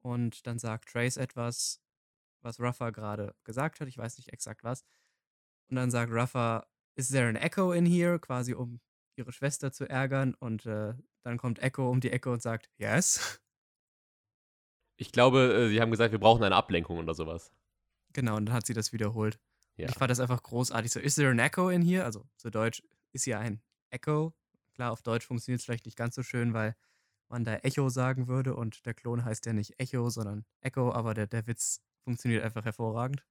[0.00, 1.80] und dann sagt Trace etwas,
[2.40, 3.88] was Rafa gerade gesagt hat.
[3.88, 4.84] Ich weiß nicht exakt was.
[5.68, 8.18] Und dann sagt Rafa, is there an echo in here?
[8.18, 8.80] Quasi um
[9.16, 10.34] ihre Schwester zu ärgern.
[10.34, 10.94] Und äh,
[11.26, 13.40] dann kommt Echo um die Ecke und sagt, yes.
[14.96, 17.52] Ich glaube, äh, sie haben gesagt, wir brauchen eine Ablenkung oder sowas.
[18.12, 19.40] Genau, und dann hat sie das wiederholt.
[19.76, 19.88] Ja.
[19.88, 20.92] Ich fand das einfach großartig.
[20.92, 22.04] So, is there an echo in here?
[22.04, 22.80] Also zu Deutsch,
[23.12, 23.60] ist hier ein
[23.90, 24.34] Echo.
[24.74, 26.76] Klar, auf Deutsch funktioniert es vielleicht nicht ganz so schön, weil
[27.28, 31.12] man da Echo sagen würde und der Klon heißt ja nicht Echo, sondern Echo, aber
[31.12, 33.26] der, der Witz funktioniert einfach hervorragend.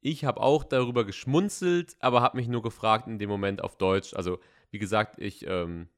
[0.00, 4.14] Ich habe auch darüber geschmunzelt, aber habe mich nur gefragt in dem Moment auf Deutsch.
[4.14, 4.38] Also,
[4.70, 5.88] wie gesagt, ich ähm,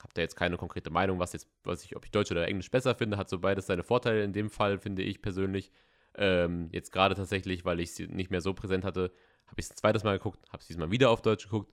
[0.00, 2.70] habe da jetzt keine konkrete Meinung, was jetzt, was ich, ob ich Deutsch oder Englisch
[2.70, 4.22] besser finde, hat so beides seine Vorteile.
[4.22, 5.70] In dem Fall finde ich persönlich.
[6.16, 9.10] Ähm, jetzt gerade tatsächlich, weil ich es nicht mehr so präsent hatte,
[9.46, 11.72] habe ich es ein zweites Mal geguckt, habe es diesmal wieder auf Deutsch geguckt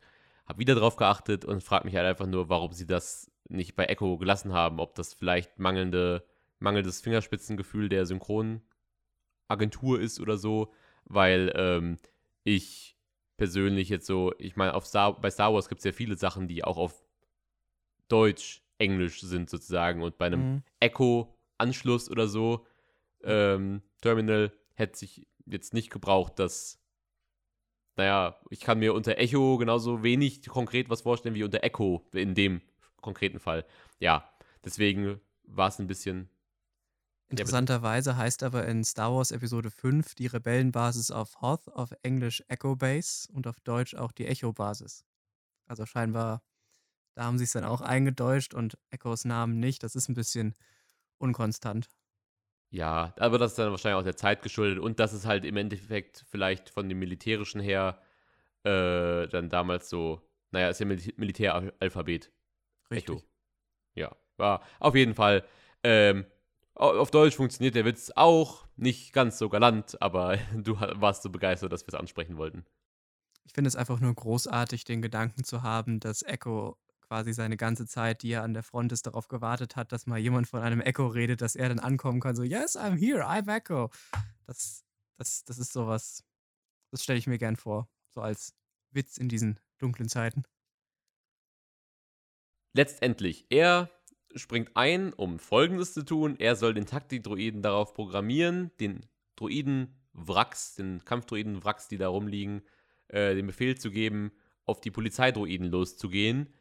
[0.51, 3.85] habe wieder drauf geachtet und frage mich halt einfach nur, warum sie das nicht bei
[3.85, 4.79] Echo gelassen haben.
[4.79, 6.25] Ob das vielleicht mangelnde,
[6.59, 10.73] mangelndes Fingerspitzengefühl der Synchronagentur ist oder so,
[11.05, 11.97] weil ähm,
[12.43, 12.97] ich
[13.37, 16.63] persönlich jetzt so, ich meine, Star, bei Star Wars gibt es ja viele Sachen, die
[16.63, 17.01] auch auf
[18.11, 20.63] Deutsch, Englisch sind sozusagen und bei einem mhm.
[20.79, 22.65] Echo-Anschluss oder so,
[23.23, 26.81] ähm, Terminal, hätte sich jetzt nicht gebraucht, dass
[27.97, 32.35] naja, ich kann mir unter Echo genauso wenig konkret was vorstellen wie unter Echo in
[32.35, 32.61] dem
[33.01, 33.65] konkreten Fall.
[33.99, 34.27] Ja,
[34.63, 36.29] deswegen war es ein bisschen.
[37.29, 42.75] Interessanterweise heißt aber in Star Wars Episode 5 die Rebellenbasis auf Hoth, auf Englisch Echo
[42.75, 45.05] Base und auf Deutsch auch die Echo-Basis.
[45.65, 46.41] Also scheinbar,
[47.13, 49.83] da haben sie es dann auch eingedeutscht und Echos Namen nicht.
[49.83, 50.55] Das ist ein bisschen
[51.17, 51.89] unkonstant.
[52.69, 55.57] Ja, aber das ist dann wahrscheinlich auch der Zeit geschuldet und dass es halt im
[55.57, 58.01] Endeffekt vielleicht von dem Militärischen her
[58.63, 60.21] äh, dann damals so,
[60.51, 62.31] naja, ist ja Mil Militäralphabet.
[62.89, 63.17] Richtig.
[63.17, 63.23] Echo.
[63.95, 65.43] Ja, war auf jeden Fall.
[65.83, 66.25] Ähm,
[66.73, 71.73] auf Deutsch funktioniert der Witz auch, nicht ganz so galant, aber du warst so begeistert,
[71.73, 72.65] dass wir es ansprechen wollten.
[73.43, 76.77] Ich finde es einfach nur großartig, den Gedanken zu haben, dass Echo
[77.11, 80.17] quasi seine ganze Zeit, die er an der Front ist, darauf gewartet hat, dass mal
[80.17, 83.53] jemand von einem Echo redet, dass er dann ankommen kann, so, yes, I'm here, I'm
[83.53, 83.91] Echo.
[84.45, 84.85] Das,
[85.17, 86.23] das, das ist sowas,
[86.89, 88.55] das stelle ich mir gern vor, so als
[88.91, 90.43] Witz in diesen dunklen Zeiten.
[92.71, 93.91] Letztendlich, er
[94.33, 96.37] springt ein, um Folgendes zu tun.
[96.39, 102.61] Er soll den Taktikdroiden darauf programmieren, den Droiden-Wracks, den Kampfdroiden-Wracks, die da rumliegen,
[103.09, 104.31] äh, den Befehl zu geben,
[104.63, 106.53] auf die Polizeidroiden loszugehen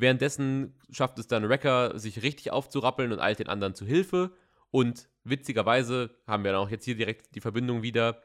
[0.00, 4.32] Währenddessen schafft es dann Wrecker, sich richtig aufzurappeln und eilt den anderen zu Hilfe.
[4.70, 8.22] Und witzigerweise haben wir dann auch jetzt hier direkt die Verbindung wieder.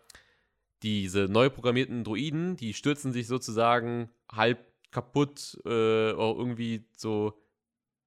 [0.84, 7.42] Diese neu programmierten Droiden, die stürzen sich sozusagen halb kaputt, äh, irgendwie so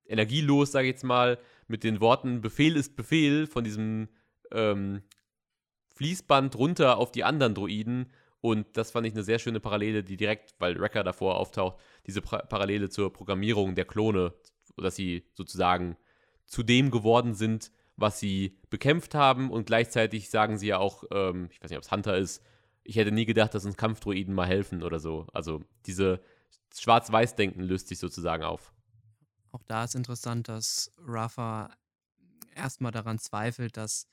[0.07, 4.09] energielos, sage ich jetzt mal, mit den Worten Befehl ist Befehl von diesem
[4.53, 5.03] ähm,
[5.95, 8.13] Fließband runter auf die anderen Droiden
[8.47, 12.21] und das fand ich eine sehr schöne Parallele, die direkt, weil Wrecker davor auftaucht, diese
[12.23, 14.33] Parallele zur Programmierung der Klone
[14.83, 15.97] dass sie sozusagen
[16.47, 19.51] zu dem geworden sind, was sie bekämpft haben.
[19.51, 22.43] Und gleichzeitig sagen sie ja auch, ähm, ich weiß nicht, ob es Hunter ist,
[22.85, 25.27] ich hätte nie gedacht, dass uns Kampfdroiden mal helfen oder so.
[25.33, 26.21] Also diese
[26.75, 28.73] Schwarz-Weiß-Denken löst sich sozusagen auf.
[29.51, 31.71] Auch da ist interessant, dass Rafa
[32.55, 34.07] erstmal daran zweifelt, dass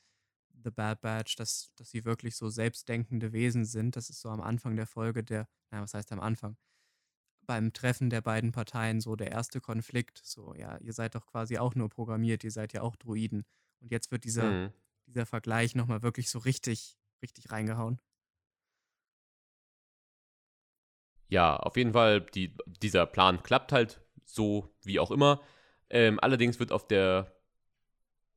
[0.62, 3.96] The Bad Batch, dass, dass sie wirklich so selbstdenkende Wesen sind.
[3.96, 6.56] Das ist so am Anfang der Folge der, na, was heißt am Anfang?
[7.46, 10.20] Beim Treffen der beiden Parteien so der erste Konflikt.
[10.24, 13.44] So, ja, ihr seid doch quasi auch nur programmiert, ihr seid ja auch Druiden.
[13.80, 14.72] Und jetzt wird dieser, mhm.
[15.06, 18.00] dieser Vergleich nochmal wirklich so richtig, richtig reingehauen.
[21.28, 25.42] Ja, auf jeden Fall, die, dieser Plan klappt halt so wie auch immer.
[25.90, 27.33] Ähm, allerdings wird auf der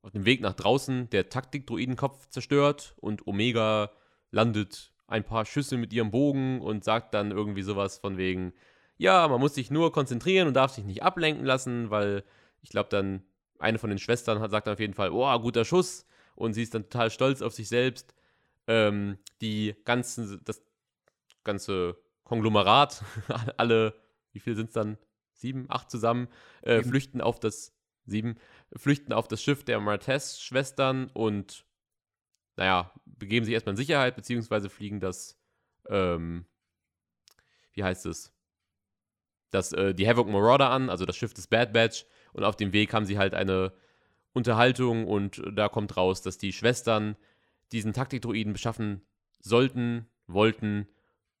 [0.02, 3.90] auf dem Weg nach draußen der Taktik-Druidenkopf zerstört und Omega
[4.30, 8.52] landet ein paar Schüsse mit ihrem Bogen und sagt dann irgendwie sowas von wegen,
[8.96, 12.24] ja, man muss sich nur konzentrieren und darf sich nicht ablenken lassen, weil
[12.62, 13.22] ich glaube dann
[13.58, 16.62] eine von den Schwestern hat, sagt dann auf jeden Fall, oh, guter Schuss und sie
[16.62, 18.14] ist dann total stolz auf sich selbst.
[18.66, 20.62] Ähm, die ganzen, das
[21.42, 23.02] ganze Konglomerat,
[23.56, 23.94] alle,
[24.32, 24.98] wie viel sind es dann?
[25.32, 26.28] Sieben, acht zusammen,
[26.62, 27.72] äh, flüchten auf das
[28.10, 28.36] sieben,
[28.76, 31.64] flüchten auf das Schiff der Martez-Schwestern und,
[32.56, 35.38] naja, begeben sich erstmal in Sicherheit, beziehungsweise fliegen das,
[35.88, 36.46] ähm,
[37.72, 38.32] wie heißt es?
[39.50, 42.04] Das, äh, die Havoc Marauder an, also das Schiff des Bad Batch.
[42.32, 43.72] Und auf dem Weg haben sie halt eine
[44.32, 47.16] Unterhaltung und da kommt raus, dass die Schwestern
[47.72, 49.02] diesen Taktikdroiden beschaffen
[49.40, 50.86] sollten, wollten,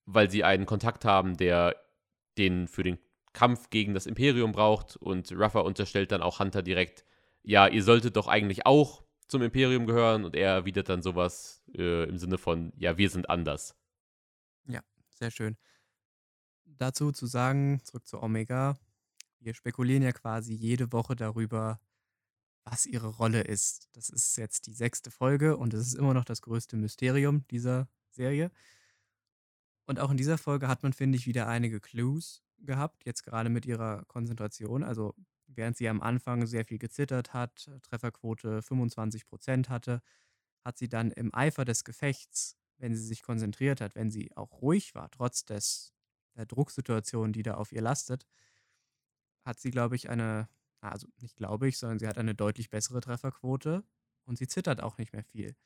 [0.06, 1.76] weil sie einen Kontakt haben, der
[2.38, 2.98] den für den
[3.38, 4.96] Kampf gegen das Imperium braucht.
[4.96, 7.04] Und Ruffer unterstellt dann auch Hunter direkt,
[7.44, 10.24] ja, ihr solltet doch eigentlich auch zum Imperium gehören.
[10.24, 13.76] Und er erwidert dann sowas äh, im Sinne von, ja, wir sind anders.
[14.66, 15.56] Ja, sehr schön.
[16.64, 18.76] Dazu zu sagen, zurück zu Omega,
[19.38, 21.80] wir spekulieren ja quasi jede Woche darüber,
[22.64, 23.88] was ihre Rolle ist.
[23.92, 27.88] Das ist jetzt die sechste Folge und es ist immer noch das größte Mysterium dieser
[28.10, 28.50] Serie.
[29.86, 33.50] Und auch in dieser Folge hat man, finde ich, wieder einige Clues gehabt, jetzt gerade
[33.50, 34.82] mit ihrer Konzentration.
[34.82, 35.14] Also
[35.46, 40.02] während sie am Anfang sehr viel gezittert hat, Trefferquote 25 Prozent hatte,
[40.64, 44.62] hat sie dann im Eifer des Gefechts, wenn sie sich konzentriert hat, wenn sie auch
[44.62, 45.94] ruhig war, trotz des,
[46.36, 48.26] der Drucksituation, die da auf ihr lastet,
[49.44, 50.48] hat sie, glaube ich, eine,
[50.80, 53.84] also nicht glaube ich, sondern sie hat eine deutlich bessere Trefferquote
[54.24, 55.56] und sie zittert auch nicht mehr viel.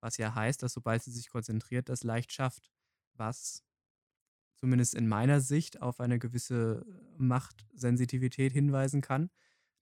[0.00, 2.70] Was ja heißt, dass sobald sie sich konzentriert, das leicht schafft,
[3.14, 3.64] was
[4.58, 6.84] zumindest in meiner Sicht, auf eine gewisse
[7.16, 9.30] Machtsensitivität hinweisen kann,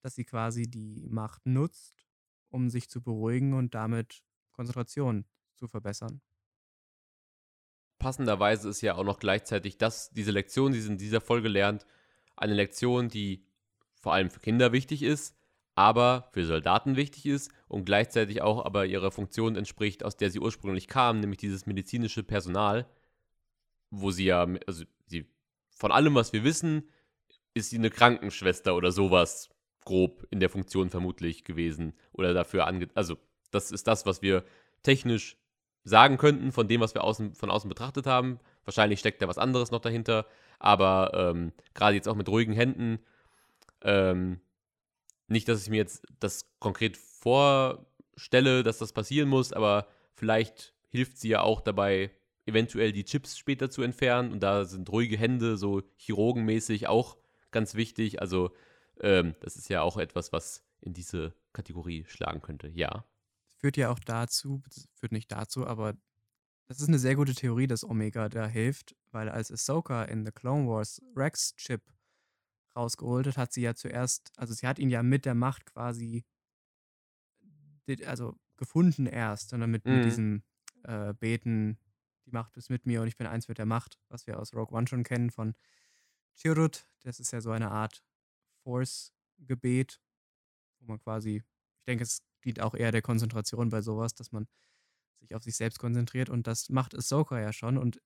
[0.01, 2.07] dass sie quasi die Macht nutzt,
[2.49, 6.21] um sich zu beruhigen und damit Konzentration zu verbessern.
[7.99, 11.85] Passenderweise ist ja auch noch gleichzeitig das, diese Lektion, die sie in dieser Folge lernt,
[12.35, 13.43] eine Lektion, die
[13.95, 15.35] vor allem für Kinder wichtig ist,
[15.73, 20.39] aber für Soldaten wichtig ist und gleichzeitig auch aber ihrer Funktion entspricht, aus der sie
[20.39, 22.87] ursprünglich kam, nämlich dieses medizinische Personal,
[23.89, 25.25] wo sie ja, also sie,
[25.69, 26.89] von allem, was wir wissen,
[27.53, 29.49] ist sie eine Krankenschwester oder sowas
[29.85, 33.17] grob in der Funktion vermutlich gewesen oder dafür ange, also
[33.51, 34.43] das ist das, was wir
[34.83, 35.37] technisch
[35.83, 38.39] sagen könnten von dem, was wir außen, von außen betrachtet haben.
[38.65, 40.25] Wahrscheinlich steckt da was anderes noch dahinter,
[40.59, 42.99] aber ähm, gerade jetzt auch mit ruhigen Händen,
[43.81, 44.41] ähm,
[45.27, 51.17] nicht, dass ich mir jetzt das konkret vorstelle, dass das passieren muss, aber vielleicht hilft
[51.17, 52.11] sie ja auch dabei,
[52.47, 54.31] eventuell die Chips später zu entfernen.
[54.31, 57.17] Und da sind ruhige Hände, so chirurgenmäßig, auch
[57.51, 58.21] ganz wichtig.
[58.21, 58.51] Also,
[59.01, 63.05] ähm, das ist ja auch etwas, was in diese Kategorie schlagen könnte, ja.
[63.57, 64.61] Führt ja auch dazu,
[64.93, 65.95] führt nicht dazu, aber
[66.67, 70.31] das ist eine sehr gute Theorie, dass Omega da hilft, weil als Ahsoka in The
[70.31, 71.81] Clone Wars Rex Chip
[72.75, 76.25] rausgeholt hat, hat sie ja zuerst, also sie hat ihn ja mit der Macht quasi,
[78.05, 79.95] also gefunden erst, sondern mit, mhm.
[79.95, 80.43] mit diesem
[80.83, 81.79] äh, Beten
[82.27, 84.53] die Macht ist mit mir und ich bin eins mit der Macht, was wir aus
[84.53, 85.55] Rogue One schon kennen von
[86.33, 86.85] Chirrut.
[87.03, 88.03] Das ist ja so eine Art
[88.63, 90.01] Force-Gebet,
[90.79, 94.47] wo man quasi, ich denke, es dient auch eher der Konzentration bei sowas, dass man
[95.19, 98.01] sich auf sich selbst konzentriert und das macht Ahsoka ja schon und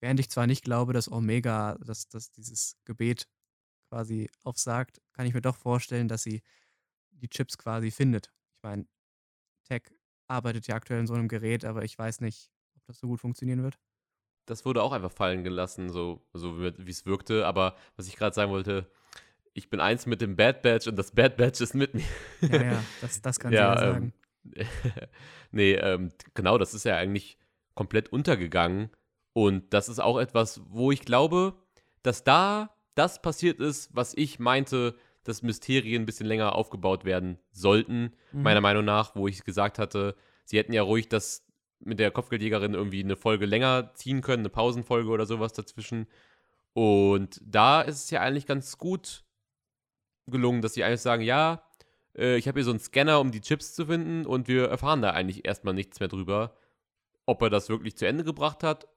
[0.00, 3.28] während ich zwar nicht glaube, dass Omega, dass, dass dieses Gebet
[3.88, 6.42] quasi aufsagt, kann ich mir doch vorstellen, dass sie
[7.10, 8.32] die Chips quasi findet.
[8.56, 8.86] Ich meine,
[9.64, 9.82] Tech
[10.28, 12.53] arbeitet ja aktuell in so einem Gerät, aber ich weiß nicht,
[12.84, 13.78] ob das so gut funktionieren wird.
[14.46, 17.46] Das wurde auch einfach fallen gelassen, so, so wie es wirkte.
[17.46, 18.90] Aber was ich gerade sagen wollte,
[19.54, 22.04] ich bin eins mit dem Bad Badge und das Bad Badge ist mit mir.
[22.42, 24.12] Ja, ja, das, das kann ja, ja sagen.
[24.54, 24.66] Ähm,
[25.50, 27.38] nee, ähm, genau, das ist ja eigentlich
[27.74, 28.90] komplett untergegangen.
[29.32, 31.54] Und das ist auch etwas, wo ich glaube,
[32.02, 34.94] dass da das passiert ist, was ich meinte,
[35.24, 38.42] dass Mysterien ein bisschen länger aufgebaut werden sollten, mhm.
[38.42, 41.46] meiner Meinung nach, wo ich gesagt hatte, sie hätten ja ruhig das
[41.84, 46.06] mit der Kopfgeldjägerin irgendwie eine Folge länger ziehen können, eine Pausenfolge oder sowas dazwischen.
[46.72, 49.24] Und da ist es ja eigentlich ganz gut
[50.26, 51.62] gelungen, dass sie eigentlich sagen, ja,
[52.16, 55.02] äh, ich habe hier so einen Scanner, um die Chips zu finden und wir erfahren
[55.02, 56.56] da eigentlich erstmal nichts mehr drüber.
[57.26, 58.88] Ob er das wirklich zu Ende gebracht hat,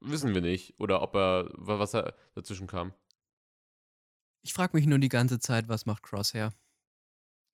[0.00, 0.78] wissen wir nicht.
[0.80, 2.92] Oder ob er, was er dazwischen kam.
[4.42, 6.52] Ich frage mich nur die ganze Zeit, was macht Crosshair?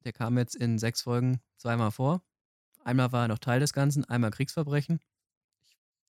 [0.04, 2.22] Der kam jetzt in sechs Folgen zweimal vor.
[2.84, 5.00] Einmal war er noch Teil des Ganzen, einmal Kriegsverbrechen.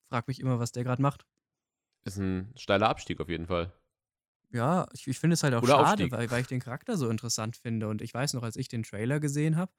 [0.01, 1.25] Ich frage mich immer, was der gerade macht.
[2.03, 3.71] Ist ein steiler Abstieg auf jeden Fall.
[4.51, 7.10] Ja, ich, ich finde es halt auch Oder schade, weil, weil ich den Charakter so
[7.10, 7.88] interessant finde.
[7.88, 9.71] Und ich weiß noch, als ich den Trailer gesehen habe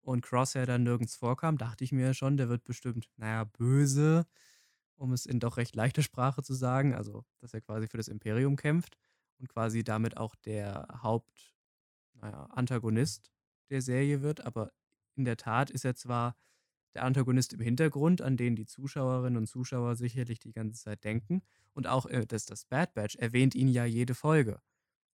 [0.00, 4.26] und Crosshair dann nirgends vorkam, dachte ich mir schon, der wird bestimmt, naja, böse,
[4.96, 6.94] um es in doch recht leichter Sprache zu sagen.
[6.94, 8.96] Also, dass er quasi für das Imperium kämpft
[9.40, 11.54] und quasi damit auch der Haupt,
[12.14, 13.32] naja, Antagonist
[13.70, 14.46] der Serie wird.
[14.46, 14.72] Aber
[15.16, 16.36] in der Tat ist er zwar
[16.94, 21.42] der Antagonist im Hintergrund, an den die Zuschauerinnen und Zuschauer sicherlich die ganze Zeit denken.
[21.72, 24.60] Und auch äh, das, das Bad Batch erwähnt ihn ja jede Folge.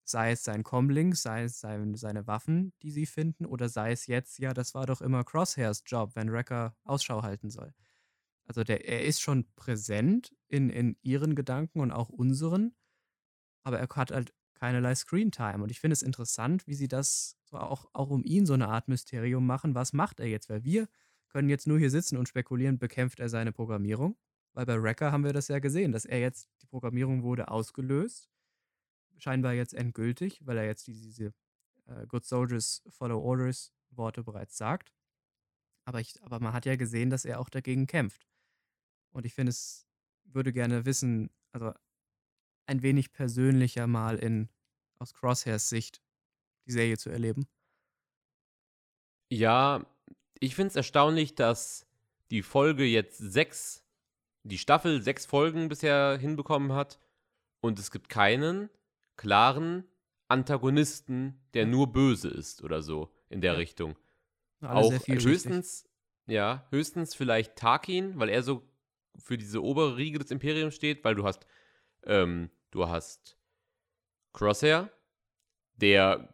[0.03, 4.07] Sei es sein Comlink, sei es sein, seine Waffen, die sie finden, oder sei es
[4.07, 7.73] jetzt, ja, das war doch immer Crosshairs Job, wenn Wrecker Ausschau halten soll.
[8.45, 12.75] Also der, er ist schon präsent in, in ihren Gedanken und auch unseren,
[13.63, 15.63] aber er hat halt keinerlei Screentime.
[15.63, 18.67] Und ich finde es interessant, wie sie das so auch, auch um ihn so eine
[18.67, 19.75] Art Mysterium machen.
[19.75, 20.49] Was macht er jetzt?
[20.49, 20.87] Weil wir
[21.29, 24.17] können jetzt nur hier sitzen und spekulieren, bekämpft er seine Programmierung?
[24.53, 28.29] Weil bei Wrecker haben wir das ja gesehen, dass er jetzt, die Programmierung wurde ausgelöst.
[29.17, 31.33] Scheinbar jetzt endgültig, weil er jetzt diese,
[31.87, 34.93] uh, Good Soldiers Follow Orders Worte bereits sagt.
[35.85, 38.27] Aber, ich, aber man hat ja gesehen, dass er auch dagegen kämpft.
[39.11, 39.87] Und ich finde es,
[40.23, 41.73] würde gerne wissen, also
[42.69, 44.49] ein wenig persönlicher mal in
[44.99, 46.01] aus Crosshairs Sicht
[46.67, 47.47] die Serie zu erleben.
[49.31, 49.85] Ja,
[50.39, 51.87] ich finde es erstaunlich, dass
[52.31, 53.85] die Folge jetzt sechs,
[54.43, 56.99] die Staffel sechs Folgen bisher hinbekommen hat
[57.61, 58.69] und es gibt keinen
[59.15, 59.83] klaren
[60.27, 63.57] Antagonisten, der nur böse ist oder so in der ja.
[63.57, 63.97] Richtung.
[64.61, 65.89] Alle Auch höchstens,
[66.27, 68.63] ja, höchstens vielleicht Tarkin, weil er so
[69.17, 71.45] für diese obere Riege des Imperiums steht, weil du hast,
[72.03, 73.37] ähm, du hast
[74.33, 74.89] Crosshair,
[75.75, 76.33] der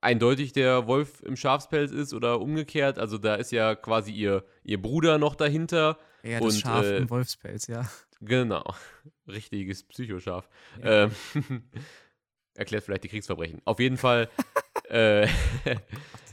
[0.00, 2.98] eindeutig der Wolf im Schafspelz ist oder umgekehrt.
[2.98, 5.98] Also da ist ja quasi ihr, ihr Bruder noch dahinter.
[6.22, 7.88] Ja, das und, Schaf äh, im Wolfspelz, ja.
[8.20, 8.64] Genau.
[9.26, 10.48] Richtiges Psychoschaf.
[10.82, 11.04] Ja.
[11.04, 11.12] Ähm,
[12.54, 13.62] erklärt vielleicht die Kriegsverbrechen.
[13.64, 14.28] Auf jeden Fall
[14.90, 15.26] äh,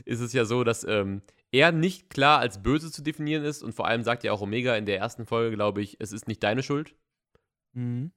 [0.04, 3.74] ist es ja so, dass ähm, er nicht klar als böse zu definieren ist und
[3.74, 6.42] vor allem sagt ja auch Omega in der ersten Folge, glaube ich, es ist nicht
[6.42, 6.94] deine Schuld.
[7.72, 8.12] Mhm.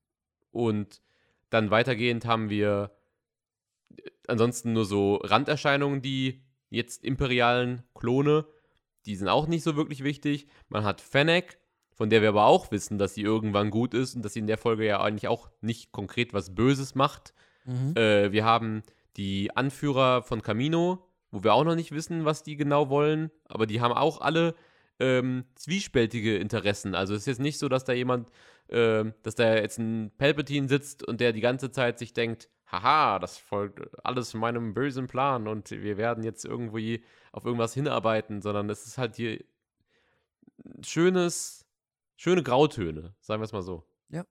[0.55, 1.01] Und
[1.49, 2.91] dann weitergehend haben wir
[4.27, 8.45] ansonsten nur so Randerscheinungen, die jetzt imperialen Klone,
[9.05, 10.47] die sind auch nicht so wirklich wichtig.
[10.69, 11.59] Man hat Fennec,
[11.91, 14.47] von der wir aber auch wissen, dass sie irgendwann gut ist und dass sie in
[14.47, 17.33] der Folge ja eigentlich auch nicht konkret was Böses macht.
[17.65, 17.95] Mhm.
[17.97, 18.83] Äh, wir haben
[19.17, 23.67] die Anführer von Camino, wo wir auch noch nicht wissen, was die genau wollen, aber
[23.67, 24.55] die haben auch alle
[24.99, 26.95] ähm, zwiespältige Interessen.
[26.95, 28.29] Also es ist jetzt nicht so, dass da jemand,
[28.67, 33.19] äh, dass da jetzt ein Palpatine sitzt und der die ganze Zeit sich denkt, haha,
[33.19, 38.69] das folgt alles meinem bösen Plan und wir werden jetzt irgendwie auf irgendwas hinarbeiten, sondern
[38.69, 39.43] es ist halt hier
[40.81, 41.65] schönes,
[42.15, 43.85] schöne Grautöne, sagen wir es mal so.
[44.09, 44.25] Ja.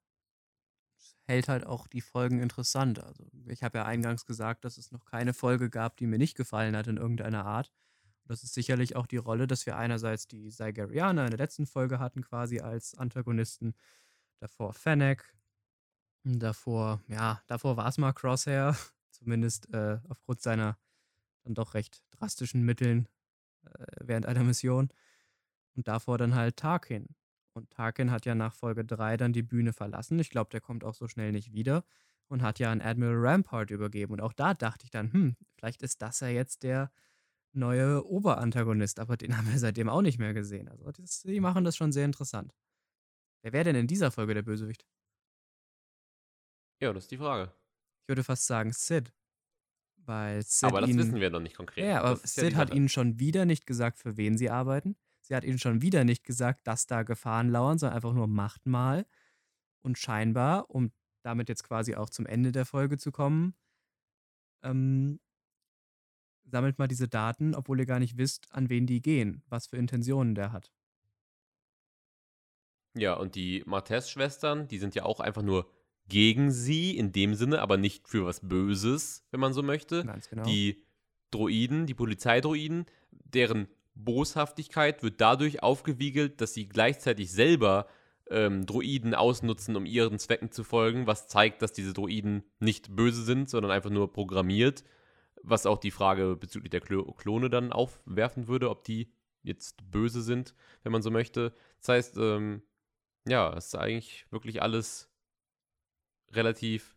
[0.97, 3.03] Es hält halt auch die Folgen interessant.
[3.03, 6.37] Also ich habe ja eingangs gesagt, dass es noch keine Folge gab, die mir nicht
[6.37, 7.71] gefallen hat in irgendeiner Art.
[8.27, 11.99] Das ist sicherlich auch die Rolle, dass wir einerseits die Saigarianer in der letzten Folge
[11.99, 13.75] hatten, quasi als Antagonisten,
[14.41, 15.35] davor Fennec,
[16.25, 18.75] Davor, ja, davor war es mal Crosshair,
[19.11, 20.79] zumindest äh, aufgrund seiner
[21.43, 23.09] dann doch recht drastischen Mitteln
[23.67, 24.89] äh, während einer Mission.
[25.77, 27.09] Und davor dann halt Tarkin.
[27.53, 30.19] Und Tarkin hat ja nach Folge 3 dann die Bühne verlassen.
[30.19, 31.85] Ich glaube, der kommt auch so schnell nicht wieder.
[32.29, 34.15] Und hat ja an Admiral Rampart übergeben.
[34.15, 36.91] Und auch da dachte ich dann, hm, vielleicht ist das ja jetzt der
[37.57, 39.01] neue Oberantagonist.
[39.01, 40.69] Aber den haben wir seitdem auch nicht mehr gesehen.
[40.69, 42.55] Also das, die machen das schon sehr interessant.
[43.43, 44.87] Wer wäre denn in dieser Folge der Bösewicht?
[46.81, 47.53] Ja, das ist die Frage.
[48.03, 49.13] Ich würde fast sagen Sid.
[49.97, 51.85] Weil Sid aber das ihn, wissen wir noch nicht konkret.
[51.85, 54.97] Ja, aber Sid ja hat ihnen schon wieder nicht gesagt, für wen sie arbeiten.
[55.23, 58.67] Sie hat ihnen schon wieder nicht gesagt, dass da Gefahren lauern, sondern einfach nur macht
[58.67, 59.07] mal.
[59.83, 60.93] Und scheinbar, um
[61.23, 63.55] damit jetzt quasi auch zum Ende der Folge zu kommen,
[64.63, 65.21] ähm,
[66.45, 69.77] sammelt mal diese Daten, obwohl ihr gar nicht wisst, an wen die gehen, was für
[69.77, 70.71] Intentionen der hat.
[72.97, 75.69] Ja, und die Martez-Schwestern, die sind ja auch einfach nur
[76.07, 80.05] gegen sie in dem Sinne, aber nicht für was Böses, wenn man so möchte.
[80.05, 80.45] Ganz genau.
[80.45, 80.85] Die
[81.31, 87.87] Droiden, die Polizeidroiden, deren Boshaftigkeit wird dadurch aufgewiegelt, dass sie gleichzeitig selber
[88.31, 93.23] ähm, Droiden ausnutzen, um ihren Zwecken zu folgen, was zeigt, dass diese Droiden nicht böse
[93.23, 94.85] sind, sondern einfach nur programmiert,
[95.45, 100.23] was auch die Frage bezüglich der Klo Klone dann aufwerfen würde, ob die jetzt böse
[100.23, 101.53] sind, wenn man so möchte.
[101.81, 102.63] Das heißt, ähm,
[103.27, 105.11] ja, es ist eigentlich wirklich alles
[106.33, 106.97] relativ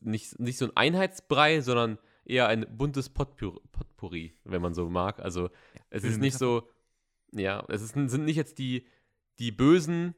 [0.00, 5.20] nicht, nicht so ein Einheitsbrei, sondern eher ein buntes Potpourri, Potpourri wenn man so mag.
[5.20, 6.68] Also Ja, es ist nicht so,
[7.32, 8.86] ja, es ist, sind nicht jetzt die,
[9.38, 10.14] die Bösen,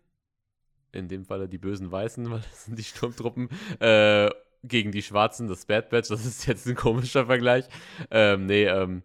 [0.93, 3.49] in dem Falle die bösen Weißen, weil das sind die Sturmtruppen,
[3.81, 4.31] äh,
[4.69, 7.67] gegen die Schwarzen, das Bad Batch, das ist jetzt ein komischer Vergleich.
[8.11, 9.03] Ähm, nee, ähm,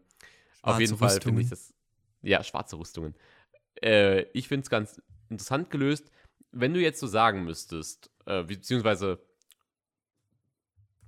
[0.61, 1.73] auf jeden Fall finde ich das,
[2.21, 3.15] ja, schwarze Rüstungen.
[3.81, 6.11] Äh, ich finde es ganz interessant gelöst.
[6.51, 9.19] Wenn du jetzt so sagen müsstest, äh, beziehungsweise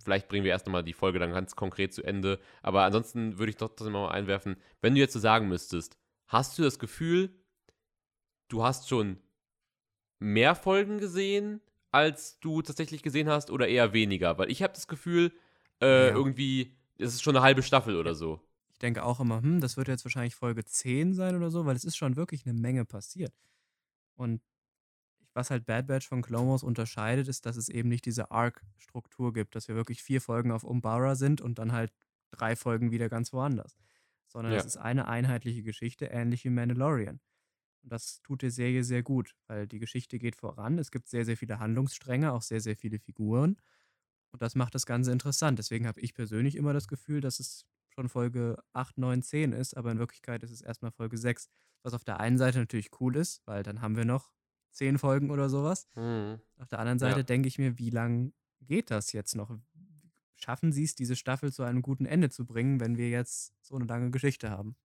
[0.03, 3.51] vielleicht bringen wir erst nochmal die Folge dann ganz konkret zu Ende, aber ansonsten würde
[3.51, 5.97] ich doch trotzdem mal einwerfen, wenn du jetzt so sagen müsstest,
[6.27, 7.29] hast du das Gefühl,
[8.49, 9.17] du hast schon
[10.19, 11.61] mehr Folgen gesehen,
[11.93, 14.37] als du tatsächlich gesehen hast, oder eher weniger?
[14.37, 15.33] Weil ich habe das Gefühl,
[15.81, 16.11] äh, Ja.
[16.11, 18.41] irgendwie, es ist schon eine halbe Staffel oder so.
[18.71, 21.75] Ich denke auch immer, hm, das wird jetzt wahrscheinlich Folge 10 sein oder so, weil
[21.75, 23.33] es ist schon wirklich eine Menge passiert.
[24.15, 24.41] Und
[25.33, 29.33] was halt Bad Batch von Clone Wars unterscheidet, ist, dass es eben nicht diese Arc-Struktur
[29.33, 31.93] gibt, dass wir wirklich vier Folgen auf Umbara sind und dann halt
[32.31, 33.77] drei Folgen wieder ganz woanders.
[34.27, 34.59] Sondern Ja.
[34.59, 37.21] es ist eine einheitliche Geschichte, ähnlich wie Mandalorian.
[37.84, 40.79] Und das tut der Serie sehr gut, weil die Geschichte geht voran.
[40.79, 43.57] Es gibt sehr, sehr viele Handlungsstränge, auch sehr, sehr viele Figuren.
[44.31, 45.59] Und das macht das Ganze interessant.
[45.59, 49.77] Deswegen habe ich persönlich immer das Gefühl, dass es schon Folge 8, 9, 10 ist,
[49.77, 51.47] aber in Wirklichkeit ist es erstmal Folge 6.
[51.84, 54.31] Was auf der einen Seite natürlich cool ist, weil dann haben wir noch
[54.71, 55.88] 10 Folgen oder sowas.
[55.95, 56.39] Mhm.
[56.57, 57.09] Auf der anderen Ja.
[57.09, 59.55] Seite denke ich mir, wie lang geht das jetzt noch?
[60.36, 63.75] Schaffen sie es, diese Staffel zu einem guten Ende zu bringen, wenn wir jetzt so
[63.75, 64.75] eine lange Geschichte haben?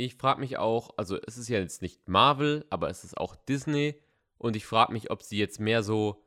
[0.00, 3.34] Ich frage mich auch, also es ist ja jetzt nicht Marvel, aber es ist auch
[3.34, 4.00] Disney.
[4.38, 6.22] Und ich frage mich, ob sie jetzt mehr so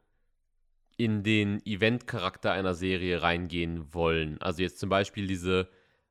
[0.97, 4.41] in den Event-Charakter einer Serie reingehen wollen.
[4.41, 5.69] Also jetzt zum Beispiel diese,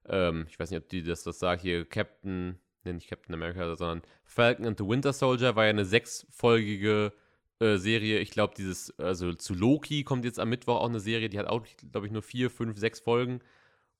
[0.08, 3.76] ähm, ich weiß nicht, ob die das, das sagt, hier Captain, ne, nicht Captain America,
[3.76, 7.12] sondern Falcon and the Winter Soldier war ja eine sechsfolgige
[7.58, 8.20] äh, Serie.
[8.20, 11.46] Ich glaube, dieses, also zu Loki kommt jetzt am Mittwoch auch eine Serie, die hat
[11.46, 13.40] auch, glaube ich, nur vier, fünf, sechs Folgen.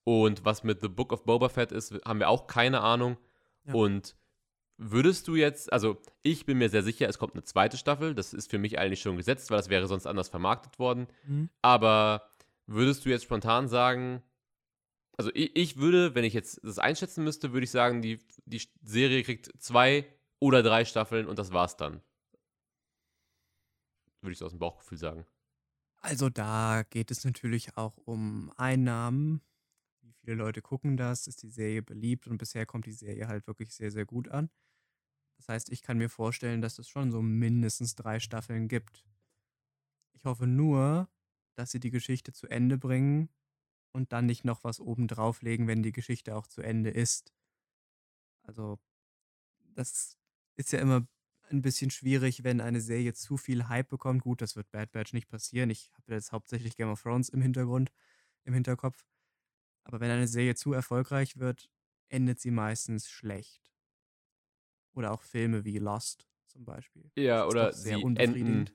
[0.05, 3.19] Und was mit The Book of Boba Fett ist, haben wir auch keine Ahnung.
[3.65, 3.75] Ja.
[3.75, 4.17] Und
[4.79, 8.33] würdest du jetzt, also ich bin mir sehr sicher, es kommt eine zweite Staffel, das
[8.33, 11.07] ist für mich eigentlich schon gesetzt, weil das wäre sonst anders vermarktet worden.
[11.27, 11.51] Mhm.
[11.63, 12.31] Aber
[12.67, 14.23] würdest du jetzt spontan sagen,
[15.19, 18.63] also ich, ich würde, wenn ich jetzt das einschätzen müsste, würde ich sagen, die, die
[18.83, 20.07] Serie kriegt zwei
[20.39, 22.01] oder drei Staffeln und das war's dann.
[24.23, 25.27] Würde ich so aus dem Bauchgefühl sagen.
[26.01, 29.43] Also da geht es natürlich auch um Einnahmen.
[30.23, 31.27] Viele Leute gucken das?
[31.27, 32.27] Ist die Serie beliebt?
[32.27, 34.51] Und bisher kommt die Serie halt wirklich sehr, sehr gut an.
[35.39, 39.07] Das heißt, ich kann mir vorstellen, dass es schon so mindestens drei Staffeln gibt.
[40.13, 41.09] Ich hoffe nur,
[41.55, 43.31] dass sie die Geschichte zu Ende bringen
[43.93, 47.33] und dann nicht noch was oben drauflegen, wenn die Geschichte auch zu Ende ist.
[48.43, 48.79] Also,
[49.75, 50.19] das
[50.57, 51.07] ist ja immer
[51.51, 54.23] ein bisschen schwierig, wenn eine Serie zu viel Hype bekommt.
[54.23, 55.71] Gut, das wird Bad Batch nicht passieren.
[55.71, 57.91] Ich habe jetzt hauptsächlich Game of Thrones im Hintergrund,
[58.45, 59.07] im Hinterkopf.
[59.85, 61.71] Aber wenn eine Serie zu erfolgreich wird,
[62.09, 63.73] endet sie meistens schlecht.
[64.93, 67.11] Oder auch Filme wie Lost zum Beispiel.
[67.17, 68.71] Ja, oder sehr sie enden,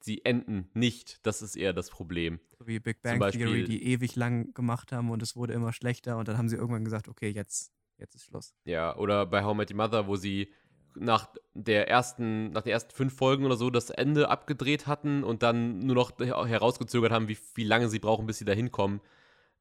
[0.00, 1.24] sie enden nicht.
[1.26, 2.40] Das ist eher das Problem.
[2.58, 5.72] So wie Big Bang Theory, Beispiel- die ewig lang gemacht haben und es wurde immer
[5.72, 8.54] schlechter und dann haben sie irgendwann gesagt, okay, jetzt, jetzt ist Schluss.
[8.64, 10.52] Ja, oder bei How I Met Your Mother, wo sie
[10.94, 15.42] nach der ersten, nach den ersten fünf Folgen oder so das Ende abgedreht hatten und
[15.42, 19.00] dann nur noch herausgezögert haben, wie, wie lange sie brauchen, bis sie da hinkommen.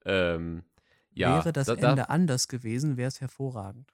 [0.06, 0.64] Ähm,
[1.12, 3.92] ja, Wäre das da, da, Ende anders gewesen, wäre es hervorragend.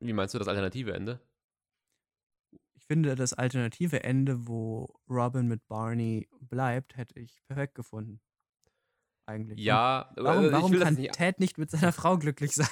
[0.00, 1.20] Wie meinst du das alternative Ende?
[2.74, 8.20] Ich finde, das alternative Ende, wo Robin mit Barney bleibt, hätte ich perfekt gefunden.
[9.26, 9.58] Eigentlich.
[9.58, 12.52] Und Ja, Warum, äh, warum will das kann nicht Ted nicht mit seiner Frau glücklich
[12.54, 12.66] sein?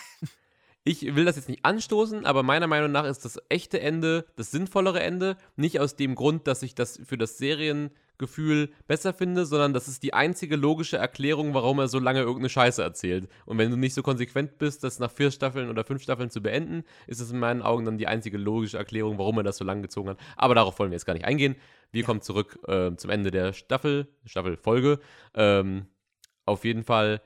[0.84, 4.50] Ich will das jetzt nicht anstoßen, aber meiner Meinung nach ist das echte Ende das
[4.50, 5.36] sinnvollere Ende.
[5.56, 10.02] Nicht aus dem Grund, dass ich das für das Seriengefühl besser finde, sondern das ist
[10.02, 13.28] die einzige logische Erklärung, warum er so lange irgendeine Scheiße erzählt.
[13.44, 16.40] Und wenn du nicht so konsequent bist, das nach vier Staffeln oder fünf Staffeln zu
[16.40, 19.64] beenden, ist es in meinen Augen dann die einzige logische Erklärung, warum er das so
[19.64, 20.18] lange gezogen hat.
[20.36, 21.56] Aber darauf wollen wir jetzt gar nicht eingehen.
[21.92, 22.06] Wir Ja.
[22.06, 24.98] kommen zurück äh, zum Ende der Staffel, Staffelfolge.
[25.34, 25.88] Ähm,
[26.46, 27.20] auf jeden Fall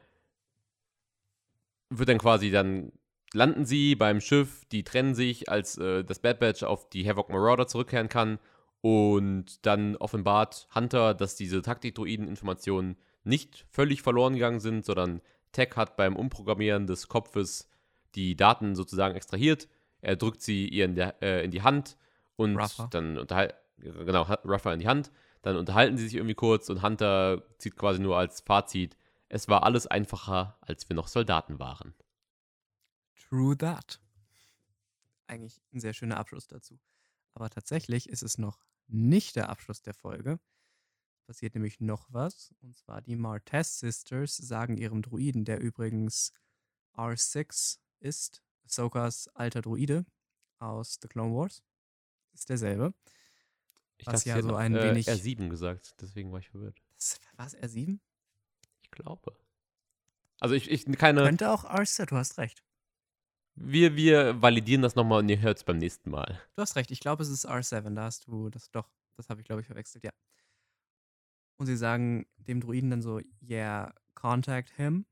[1.91, 2.91] wird dann quasi dann
[3.35, 7.30] landen sie beim Schiff, die trennen sich, als äh, das Bad Batch auf die Havoc
[7.30, 8.39] Marauder zurückkehren kann
[8.80, 15.20] Und dann offenbart Hunter, dass diese Taktikdroiden-Informationen nicht völlig verloren gegangen sind, sondern
[15.53, 17.70] Tech hat beim Umprogrammieren des Kopfes
[18.14, 19.68] die Daten sozusagen extrahiert.
[20.01, 21.97] Er drückt sie ihr in, der, äh, in die Hand
[22.37, 22.89] und Ruffer.
[22.91, 25.11] dann unterhalten, genau, Ruffer in die Hand.
[25.43, 28.97] Dann unterhalten sie sich irgendwie kurz und Hunter zieht quasi nur als Fazit,
[29.28, 31.95] es war alles einfacher, als wir noch Soldaten waren.
[33.29, 34.01] True that.
[35.27, 36.79] Eigentlich ein sehr schöner Abschluss dazu.
[37.33, 40.39] Aber tatsächlich ist es noch nicht der Abschluss der Folge.
[41.27, 42.55] Passiert nämlich noch was.
[42.61, 46.33] Und zwar die Martez Sisters sagen ihrem Druiden, der übrigens
[46.95, 50.05] R6 ist, Ahsokas alter Druide
[50.59, 51.62] aus The Clone Wars.
[52.35, 52.93] Ist derselbe.
[53.97, 56.79] Ich Was dachte, ja so ein äh, wenig- R7 gesagt, deswegen war ich verwirrt.
[56.97, 57.99] Das, was, R7?
[58.83, 59.37] Ich glaube.
[60.41, 61.22] Also ich, ich keine.
[61.22, 62.62] Könnte auch R6, du hast recht.
[63.57, 66.41] Wir, wir validieren das nochmal und ihr hört es beim nächsten Mal.
[66.57, 67.95] Du hast recht, ich glaube, es ist R7.
[67.95, 68.91] Da hast du das doch.
[69.17, 70.11] Das habe ich, glaube ich, verwechselt, ja.
[71.57, 75.07] Und sie sagen dem Druiden dann so, yeah, contact him.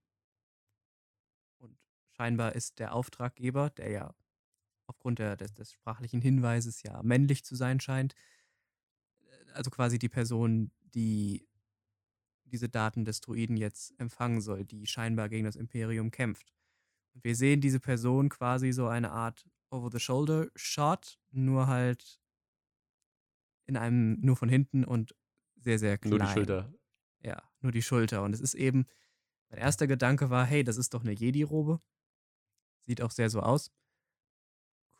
[1.58, 1.78] Und
[2.16, 4.14] scheinbar ist der Auftraggeber, der ja
[4.86, 8.14] aufgrund der, des, des sprachlichen Hinweises ja männlich zu sein scheint,
[9.20, 11.46] äh, also quasi die Person, die
[12.44, 16.52] diese Daten des Druiden jetzt empfangen soll, die scheinbar gegen das Imperium kämpft.
[17.14, 22.20] Und wir sehen diese Person quasi so eine Art Over-the-Shoulder-Shot, nur halt
[23.66, 25.14] in einem, nur von hinten und
[25.56, 26.10] sehr, sehr klein.
[26.10, 26.74] Nur die Schulter.
[27.20, 28.22] Ja, nur die Schulter.
[28.22, 28.86] Und es ist eben,
[29.48, 31.80] mein erster Gedanke war, hey, das ist doch eine Jedi-Robe.
[32.80, 33.70] Sieht auch sehr so aus.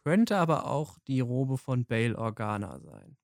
[0.04, 3.16] Könnte aber auch die Robe von Bail Organa sein.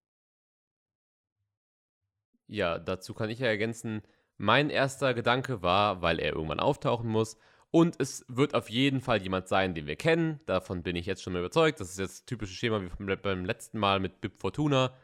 [2.47, 4.03] Ja, dazu kann ich ja ergänzen,
[4.36, 7.36] mein erster Gedanke war, weil er irgendwann auftauchen muss.
[7.71, 10.41] Und es wird auf jeden Fall jemand sein, den wir kennen.
[10.47, 11.81] Davon bin ich jetzt schon mal überzeugt.
[11.81, 14.95] Das ist jetzt das typische Schema wie beim letzten Mal mit Bib Fortuna.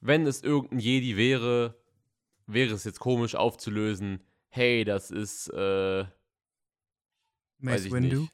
[0.00, 1.74] Wenn es irgendein Jedi wäre,
[2.46, 4.24] wäre es jetzt komisch aufzulösen.
[4.48, 6.08] Hey, das ist, äh, weiß
[7.58, 8.20] Mace ich Windu.
[8.20, 8.32] nicht.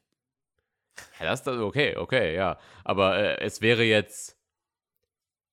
[1.19, 2.57] Ja, das ist okay, okay, ja.
[2.85, 4.37] Aber äh, es wäre jetzt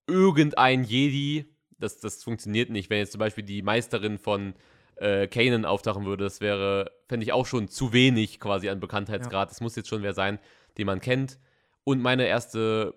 [0.07, 2.91] irgendein Jedi, das, das funktioniert nicht.
[2.91, 4.55] Wenn jetzt zum Beispiel die Meisterin von
[4.97, 9.51] äh, Kanan auftauchen würde, das wäre, fände ich auch schon zu wenig quasi an Bekanntheitsgrad.
[9.51, 10.39] Es muss jetzt schon wer sein,
[10.79, 11.39] den man kennt.
[11.85, 12.95] Und meine erste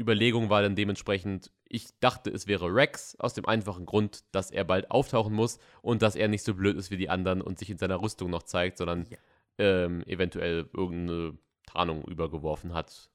[0.00, 4.64] Überlegung war dann dementsprechend, ich dachte, es wäre Rex, aus dem einfachen Grund, dass er
[4.64, 7.70] bald auftauchen muss und dass er nicht so blöd ist wie die anderen und sich
[7.70, 9.18] in seiner Rüstung noch zeigt, sondern Ja.
[9.58, 13.10] ähm, eventuell irgendeine Tarnung übergeworfen hat.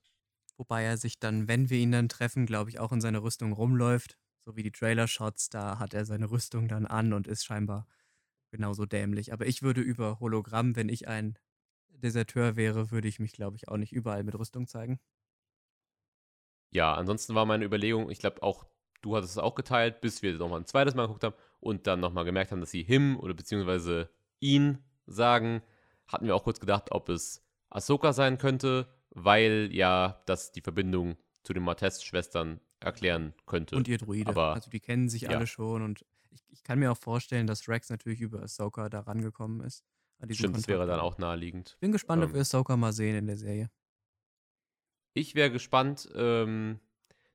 [0.57, 3.53] Wobei er sich dann, wenn wir ihn dann treffen, glaube ich, auch in seiner Rüstung
[3.53, 4.17] rumläuft.
[4.45, 7.85] So wie die Trailer-Shots, da hat er seine Rüstung dann an und ist scheinbar
[8.49, 9.33] genauso dämlich.
[9.33, 11.37] Aber ich würde über Hologramm, wenn ich ein
[11.89, 14.99] Deserteur wäre, würde ich mich, glaube ich, auch nicht überall mit Rüstung zeigen.
[16.71, 18.65] Ja, ansonsten war meine Überlegung, ich glaube auch,
[19.01, 21.99] du hattest es auch geteilt, bis wir nochmal ein zweites Mal geguckt haben und dann
[21.99, 25.61] nochmal gemerkt haben, dass sie him oder beziehungsweise ihn sagen,
[26.07, 31.17] hatten wir auch kurz gedacht, ob es Ahsoka sein könnte, weil ja das die Verbindung
[31.43, 33.75] zu den Martez-Schwestern erklären könnte.
[33.75, 34.29] Und ihr Druide.
[34.29, 35.29] Aber- also die kennen sich ja.
[35.29, 36.05] alle schon und
[36.37, 39.83] ich, ich kann mir auch vorstellen, dass Rex natürlich über Ahsoka da rangekommen ist.
[40.31, 40.97] Stimmt, das wäre Kontakt.
[40.97, 41.77] dann auch naheliegend.
[41.79, 43.69] Bin gespannt, ob ähm, wir Ahsoka mal sehen in der Serie.
[45.13, 46.79] Ich wäre gespannt, ähm,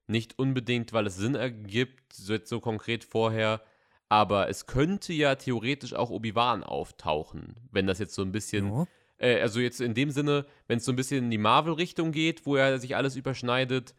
[0.07, 3.62] nicht unbedingt, weil es Sinn ergibt, so jetzt so konkret vorher,
[4.09, 8.86] aber es könnte ja theoretisch auch Obi-Wan auftauchen, wenn das jetzt so ein bisschen, Ja.
[9.18, 12.46] äh, also jetzt in dem Sinne, wenn es so ein bisschen in die Marvel-Richtung geht,
[12.46, 13.94] wo ja sich alles überschneidet,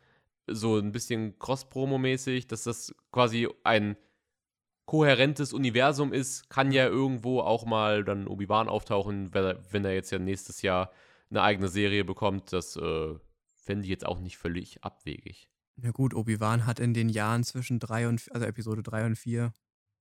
[0.48, 3.96] so ein bisschen Cross-Promo-mäßig, dass das quasi ein
[4.86, 10.20] kohärentes Universum ist, kann ja irgendwo auch mal dann Obi-Wan auftauchen, wenn er, jetzt ja
[10.20, 10.92] nächstes Jahr
[11.30, 12.54] eine eigene Serie bekommt.
[12.54, 13.16] Das äh,
[13.56, 15.50] fände ich jetzt auch nicht völlig abwegig.
[15.82, 19.54] Ja gut, Obi-Wan hat in den Jahren zwischen drei und also Episode 3 und 4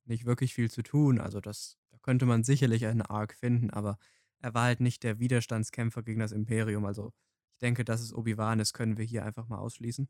[0.04, 1.18] nicht wirklich viel zu tun.
[1.18, 3.98] Also das, da könnte man sicherlich einen Arc finden, aber
[4.40, 6.84] er war halt nicht der Widerstandskämpfer gegen das Imperium.
[6.84, 7.12] Also
[7.52, 10.08] ich denke, dass es Obi-Wan ist, können wir hier einfach mal ausschließen.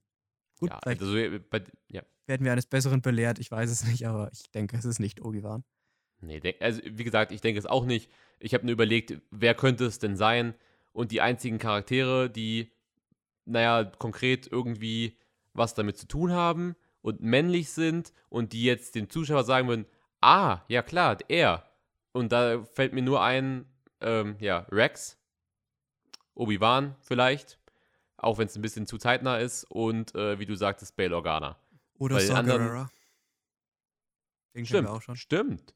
[0.62, 2.02] Gut, ja, also, äh, bei, ja.
[2.26, 5.20] werden wir eines Besseren belehrt, ich weiß es nicht, aber ich denke, es ist nicht
[5.20, 5.64] Obi-Wan.
[6.20, 8.08] Nee, also wie gesagt, ich denke es auch nicht.
[8.38, 10.54] Ich habe nur überlegt, wer könnte es denn sein?
[10.92, 12.70] Und die einzigen Charaktere, die,
[13.44, 15.18] naja, konkret irgendwie
[15.52, 19.86] was damit zu tun haben und männlich sind und die jetzt dem Zuschauer sagen würden,
[20.20, 21.66] ah, ja klar, er.
[22.12, 23.66] Und da fällt mir nur ein,
[24.00, 25.18] ähm, ja, Rex,
[26.34, 27.58] Obi-Wan vielleicht,
[28.22, 31.58] auch wenn es ein bisschen zu zeitnah ist und, äh, wie du sagtest, Bail Organa.
[31.98, 32.88] Oder Saw anderen-.
[34.54, 35.16] Den Stimmt, wir auch schon.
[35.16, 35.74] stimmt.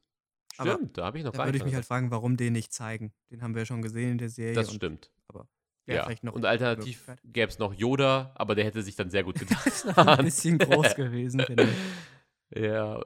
[0.59, 2.73] Aber Stimmt, da habe ich noch Da würde ich mich halt fragen, warum den nicht
[2.73, 3.13] zeigen.
[3.31, 4.55] Den haben wir ja schon gesehen in der Serie.
[4.55, 5.11] Das und stimmt.
[5.29, 5.49] aber
[5.87, 6.05] ja.
[6.05, 9.37] vielleicht noch Und alternativ gäbe es noch Yoda, aber der hätte sich dann sehr gut
[9.51, 12.61] Das ist ein bisschen groß gewesen, finde ich.
[12.63, 13.03] ja.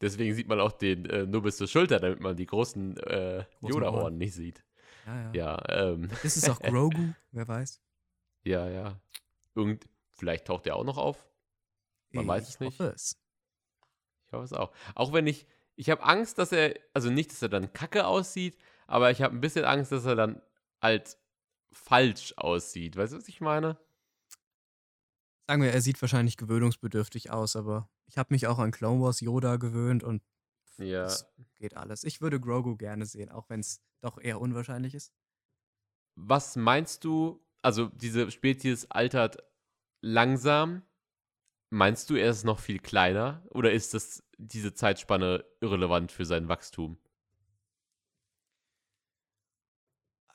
[0.00, 3.44] Deswegen sieht man auch den äh, nur bis zur Schulter, damit man die großen äh,
[3.60, 4.18] Yoda-Ohren Ohren.
[4.18, 4.62] nicht sieht.
[5.06, 5.32] Ja, ja.
[5.32, 7.14] Ja, ähm, Ist es auch Grogu?
[7.32, 7.80] Wer weiß.
[8.44, 9.00] Ja, ja.
[9.54, 11.26] Irgend, vielleicht taucht der auch noch auf.
[12.10, 12.78] Man ich weiß es nicht.
[12.78, 13.16] hoffe es.
[14.26, 14.72] Ich hoffe es auch.
[14.94, 18.56] Auch wenn ich, ich habe Angst, dass er, also nicht, dass er dann kacke aussieht,
[18.86, 20.40] aber ich habe ein bisschen Angst, dass er dann
[20.80, 21.18] halt
[21.72, 22.96] falsch aussieht.
[22.96, 23.78] Weißt du, was ich meine?
[25.46, 29.20] Sagen wir, er sieht wahrscheinlich gewöhnungsbedürftig aus, aber ich habe mich auch an Clone Wars
[29.20, 30.22] Yoda gewöhnt und
[30.78, 31.04] Ja.
[31.04, 31.26] das
[31.56, 32.04] geht alles.
[32.04, 35.12] Ich würde Grogu gerne sehen, auch wenn es doch eher unwahrscheinlich ist.
[36.16, 39.38] Was meinst du, also diese Spezies altert
[40.00, 40.82] langsam.
[41.70, 46.48] Meinst du, er ist noch viel kleiner oder ist das diese Zeitspanne irrelevant für sein
[46.48, 46.98] Wachstum?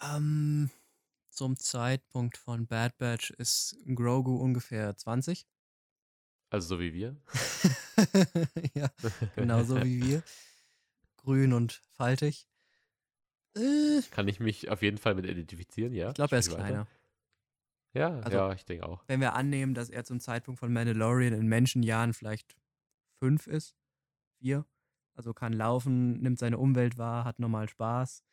[0.02, 0.70] Ähm,
[1.30, 5.48] zum Zeitpunkt von Bad Batch ist Grogu ungefähr 20.
[6.50, 7.16] Also so wie wir?
[8.76, 8.90] ja,
[9.36, 10.24] genauso wie wir.
[11.18, 12.48] Grün und faltig.
[13.58, 16.12] Äh, ich Kann ich mich auf jeden Fall mit identifizieren, ja?
[16.12, 16.64] glaube, er ist weiter.
[16.64, 16.88] kleiner.
[17.94, 19.04] Ja, Also- ja, ich denke auch.
[19.08, 22.56] Wenn wir annehmen, dass er zum Zeitpunkt von Mandalorian in Menschenjahren vielleicht
[23.20, 23.76] fünf ist,
[24.40, 24.66] vier,
[25.16, 28.24] also kann laufen, nimmt seine Umwelt wahr, hat normal Spaß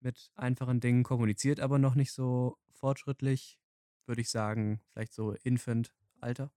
[0.00, 3.58] mit einfachen Dingen, kommuniziert aber noch nicht so fortschrittlich,
[4.06, 6.50] würde ich sagen, vielleicht so Infant-Alter.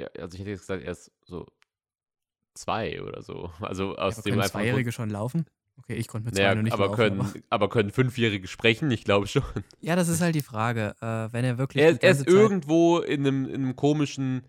[0.00, 1.46] Ja, also ich hätte jetzt gesagt, er ist so
[2.54, 3.50] zwei oder so.
[3.60, 5.46] Also aus Aber dem Zweijährige schon laufen?
[5.76, 6.96] Okay, ich konnte mit zwei naja, noch nicht aber laufen.
[6.96, 8.90] können, aber aber können Fünfjährige sprechen?
[8.90, 9.42] Ich glaube schon.
[9.80, 10.94] ja, das ist halt die Frage.
[11.00, 14.44] Äh, wenn er wirklich Er, die er ist irgendwo in einem, in einem komischen,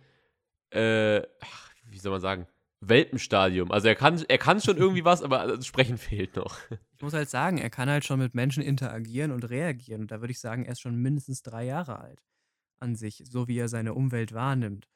[0.69, 2.47] äh, ach, wie soll man sagen,
[2.81, 3.71] Welpenstadium.
[3.71, 6.57] Also er kann, er kann schon irgendwie was, aber das Sprechen fehlt noch.
[6.95, 10.01] Ich muss halt sagen, er kann halt schon mit Menschen interagieren und reagieren.
[10.01, 12.21] Und da würde ich sagen, er ist schon mindestens drei Jahre alt
[12.79, 14.87] an sich, so wie er seine Umwelt wahrnimmt.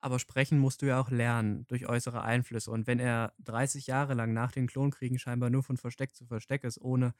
[0.00, 2.70] Aber sprechen musst du ja auch lernen durch äußere Einflüsse.
[2.70, 6.64] Und wenn er 30 Jahre lang nach den Klonkriegen scheinbar nur von Versteck zu Versteck
[6.64, 7.14] ist, ohne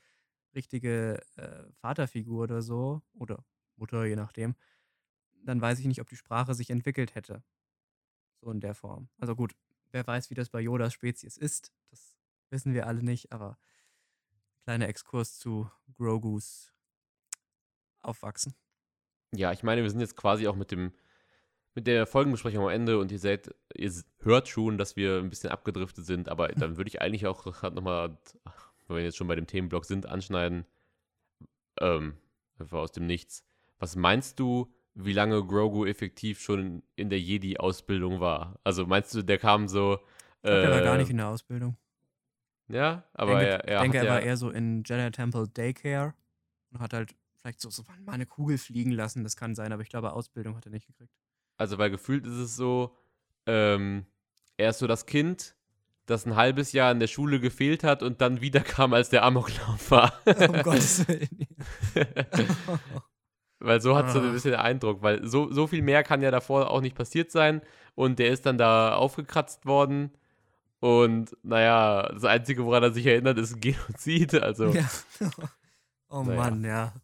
[0.55, 3.45] richtige äh, Vaterfigur oder so, oder
[3.77, 4.55] Mutter, je nachdem,
[5.45, 7.43] dann weiß ich nicht, ob die Sprache sich entwickelt hätte.
[8.41, 9.09] So in der Form.
[9.19, 9.55] Also gut,
[9.91, 11.73] wer weiß, wie das bei Yodas Spezies ist.
[11.91, 12.17] Das
[12.51, 13.59] wissen wir alle nicht, aber
[14.65, 16.73] kleiner Exkurs zu Grogus
[18.03, 18.55] Aufwachsen.
[19.33, 20.93] Ja, ich meine, wir sind jetzt quasi auch mit dem,
[21.75, 25.51] mit der Folgenbesprechung am Ende und ihr seht, ihr hört schon, dass wir ein bisschen
[25.51, 28.19] abgedriftet sind, aber dann würde ich eigentlich auch gerade nochmal,
[28.89, 30.67] wenn wir jetzt schon bei dem Themenblock sind, anschneiden,
[31.81, 32.17] ähm,
[32.59, 33.45] einfach aus dem Nichts.
[33.79, 38.59] Was meinst du, wie lange Grogu effektiv schon in der Jedi-Ausbildung war?
[38.65, 39.99] Also meinst du, der kam so.
[40.43, 41.77] Glaube, der war gar äh, nicht in der Ausbildung.
[42.69, 45.49] Ja, aber denke, er, er ich denke er ja, war eher so in Jedi Temple
[45.49, 46.15] Daycare
[46.71, 49.25] und hat halt vielleicht so, so mal eine Kugel fliegen lassen.
[49.25, 51.13] Das kann sein, aber ich glaube, Ausbildung hat er nicht gekriegt.
[51.61, 52.97] Also, weil gefühlt ist es so,
[53.47, 54.07] ähm,
[54.57, 55.55] er ist so das Kind,
[56.07, 59.91] das ein halbes Jahr in der Schule gefehlt hat und dann wiederkam, als der Amoklauf
[59.91, 60.13] war.
[60.25, 61.47] um Gottes Willen.
[63.59, 64.33] weil so hat es so ein Ah.
[64.33, 67.61] bisschen den Eindruck, weil so, so viel mehr kann ja davor auch nicht passiert sein
[67.95, 70.13] und der ist dann da aufgekratzt worden
[70.81, 74.89] und naja, das Einzige, woran er sich erinnert, ist ein Genozid, also ja.
[76.09, 76.41] Oh Naja.
[76.41, 76.95] Mann, ja.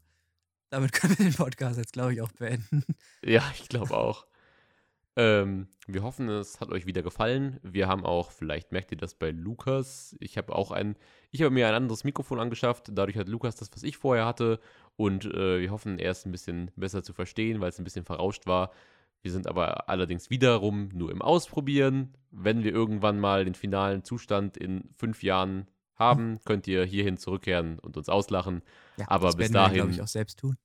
[0.70, 2.84] Damit können wir den Podcast jetzt, glaube ich, auch beenden.
[3.22, 4.26] Ja, ich glaube auch.
[5.18, 7.58] Ähm, wir hoffen, es hat euch wieder gefallen.
[7.62, 10.94] Wir haben auch, vielleicht merkt ihr das bei Lukas, ich habe auch ein,
[11.30, 12.90] ich habe mir ein anderes Mikrofon angeschafft.
[12.92, 14.60] Dadurch hat Lukas das, was ich vorher hatte.
[14.96, 18.04] Und äh, wir hoffen, er ist ein bisschen besser zu verstehen, weil es ein bisschen
[18.04, 18.72] verrauscht war.
[19.22, 22.14] Wir sind aber allerdings wiederum nur im Ausprobieren.
[22.30, 27.78] Wenn wir irgendwann mal den finalen Zustand in fünf Jahren haben, könnt ihr hierhin zurückkehren
[27.78, 28.62] und uns auslachen.
[28.98, 30.56] Ja, Aber das bis werden wir, glaube dahin- ich, auch selbst tun.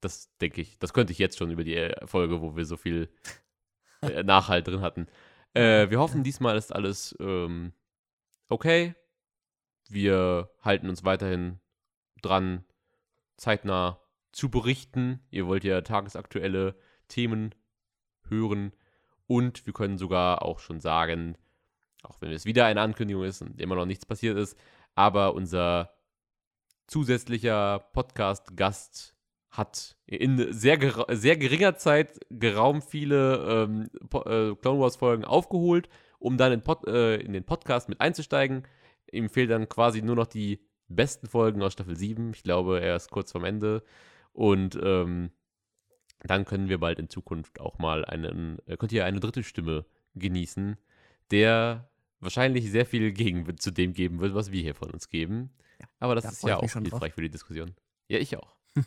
[0.00, 0.78] Das denke ich.
[0.78, 3.08] Das könnte ich jetzt schon über die äh, Folge, wo wir so viel
[4.10, 5.06] äh, Nachhalt drin hatten.
[5.54, 7.72] Äh, wir hoffen, diesmal ist alles ähm,
[8.48, 8.94] okay.
[9.88, 11.60] Wir halten uns weiterhin
[12.22, 12.64] dran,
[13.36, 14.00] zeitnah
[14.32, 15.20] zu berichten.
[15.30, 16.76] Ihr wollt ja tagesaktuelle
[17.08, 17.54] Themen
[18.28, 18.72] hören.
[19.26, 21.36] Und wir können sogar auch schon sagen,
[22.02, 24.58] auch wenn es wieder eine Ankündigung ist und immer noch nichts passiert ist,
[24.94, 25.94] aber unser
[26.86, 29.13] zusätzlicher Podcast-Gast
[29.56, 30.78] hat in sehr,
[31.10, 35.88] sehr geringer Zeit geraumt viele ähm, äh, Clone Wars-Folgen aufgeholt,
[36.18, 38.64] um dann in, Pod, äh, in den Podcast mit einzusteigen.
[39.12, 42.32] Ihm fehlen dann quasi nur noch die besten Folgen aus Staffel 7.
[42.34, 43.84] Ich glaube, er ist kurz vorm Ende.
[44.32, 45.30] Und ähm,
[46.24, 49.86] dann können wir bald in Zukunft auch mal einen, äh, könnt ihr eine dritte Stimme
[50.14, 50.76] genießen,
[51.30, 51.88] der
[52.20, 55.50] wahrscheinlich sehr viel Gegenwind zu dem geben wird, was wir hier von uns geben.
[55.80, 56.92] Ja, Aber das da ist ja auch schon drauf.
[56.92, 57.74] hilfreich für die Diskussion.
[58.08, 58.56] Ja, ich auch.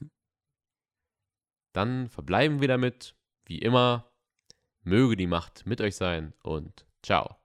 [1.77, 3.13] Dann verbleiben wir damit,
[3.45, 4.11] wie immer,
[4.81, 7.35] möge die Macht mit euch sein und ciao.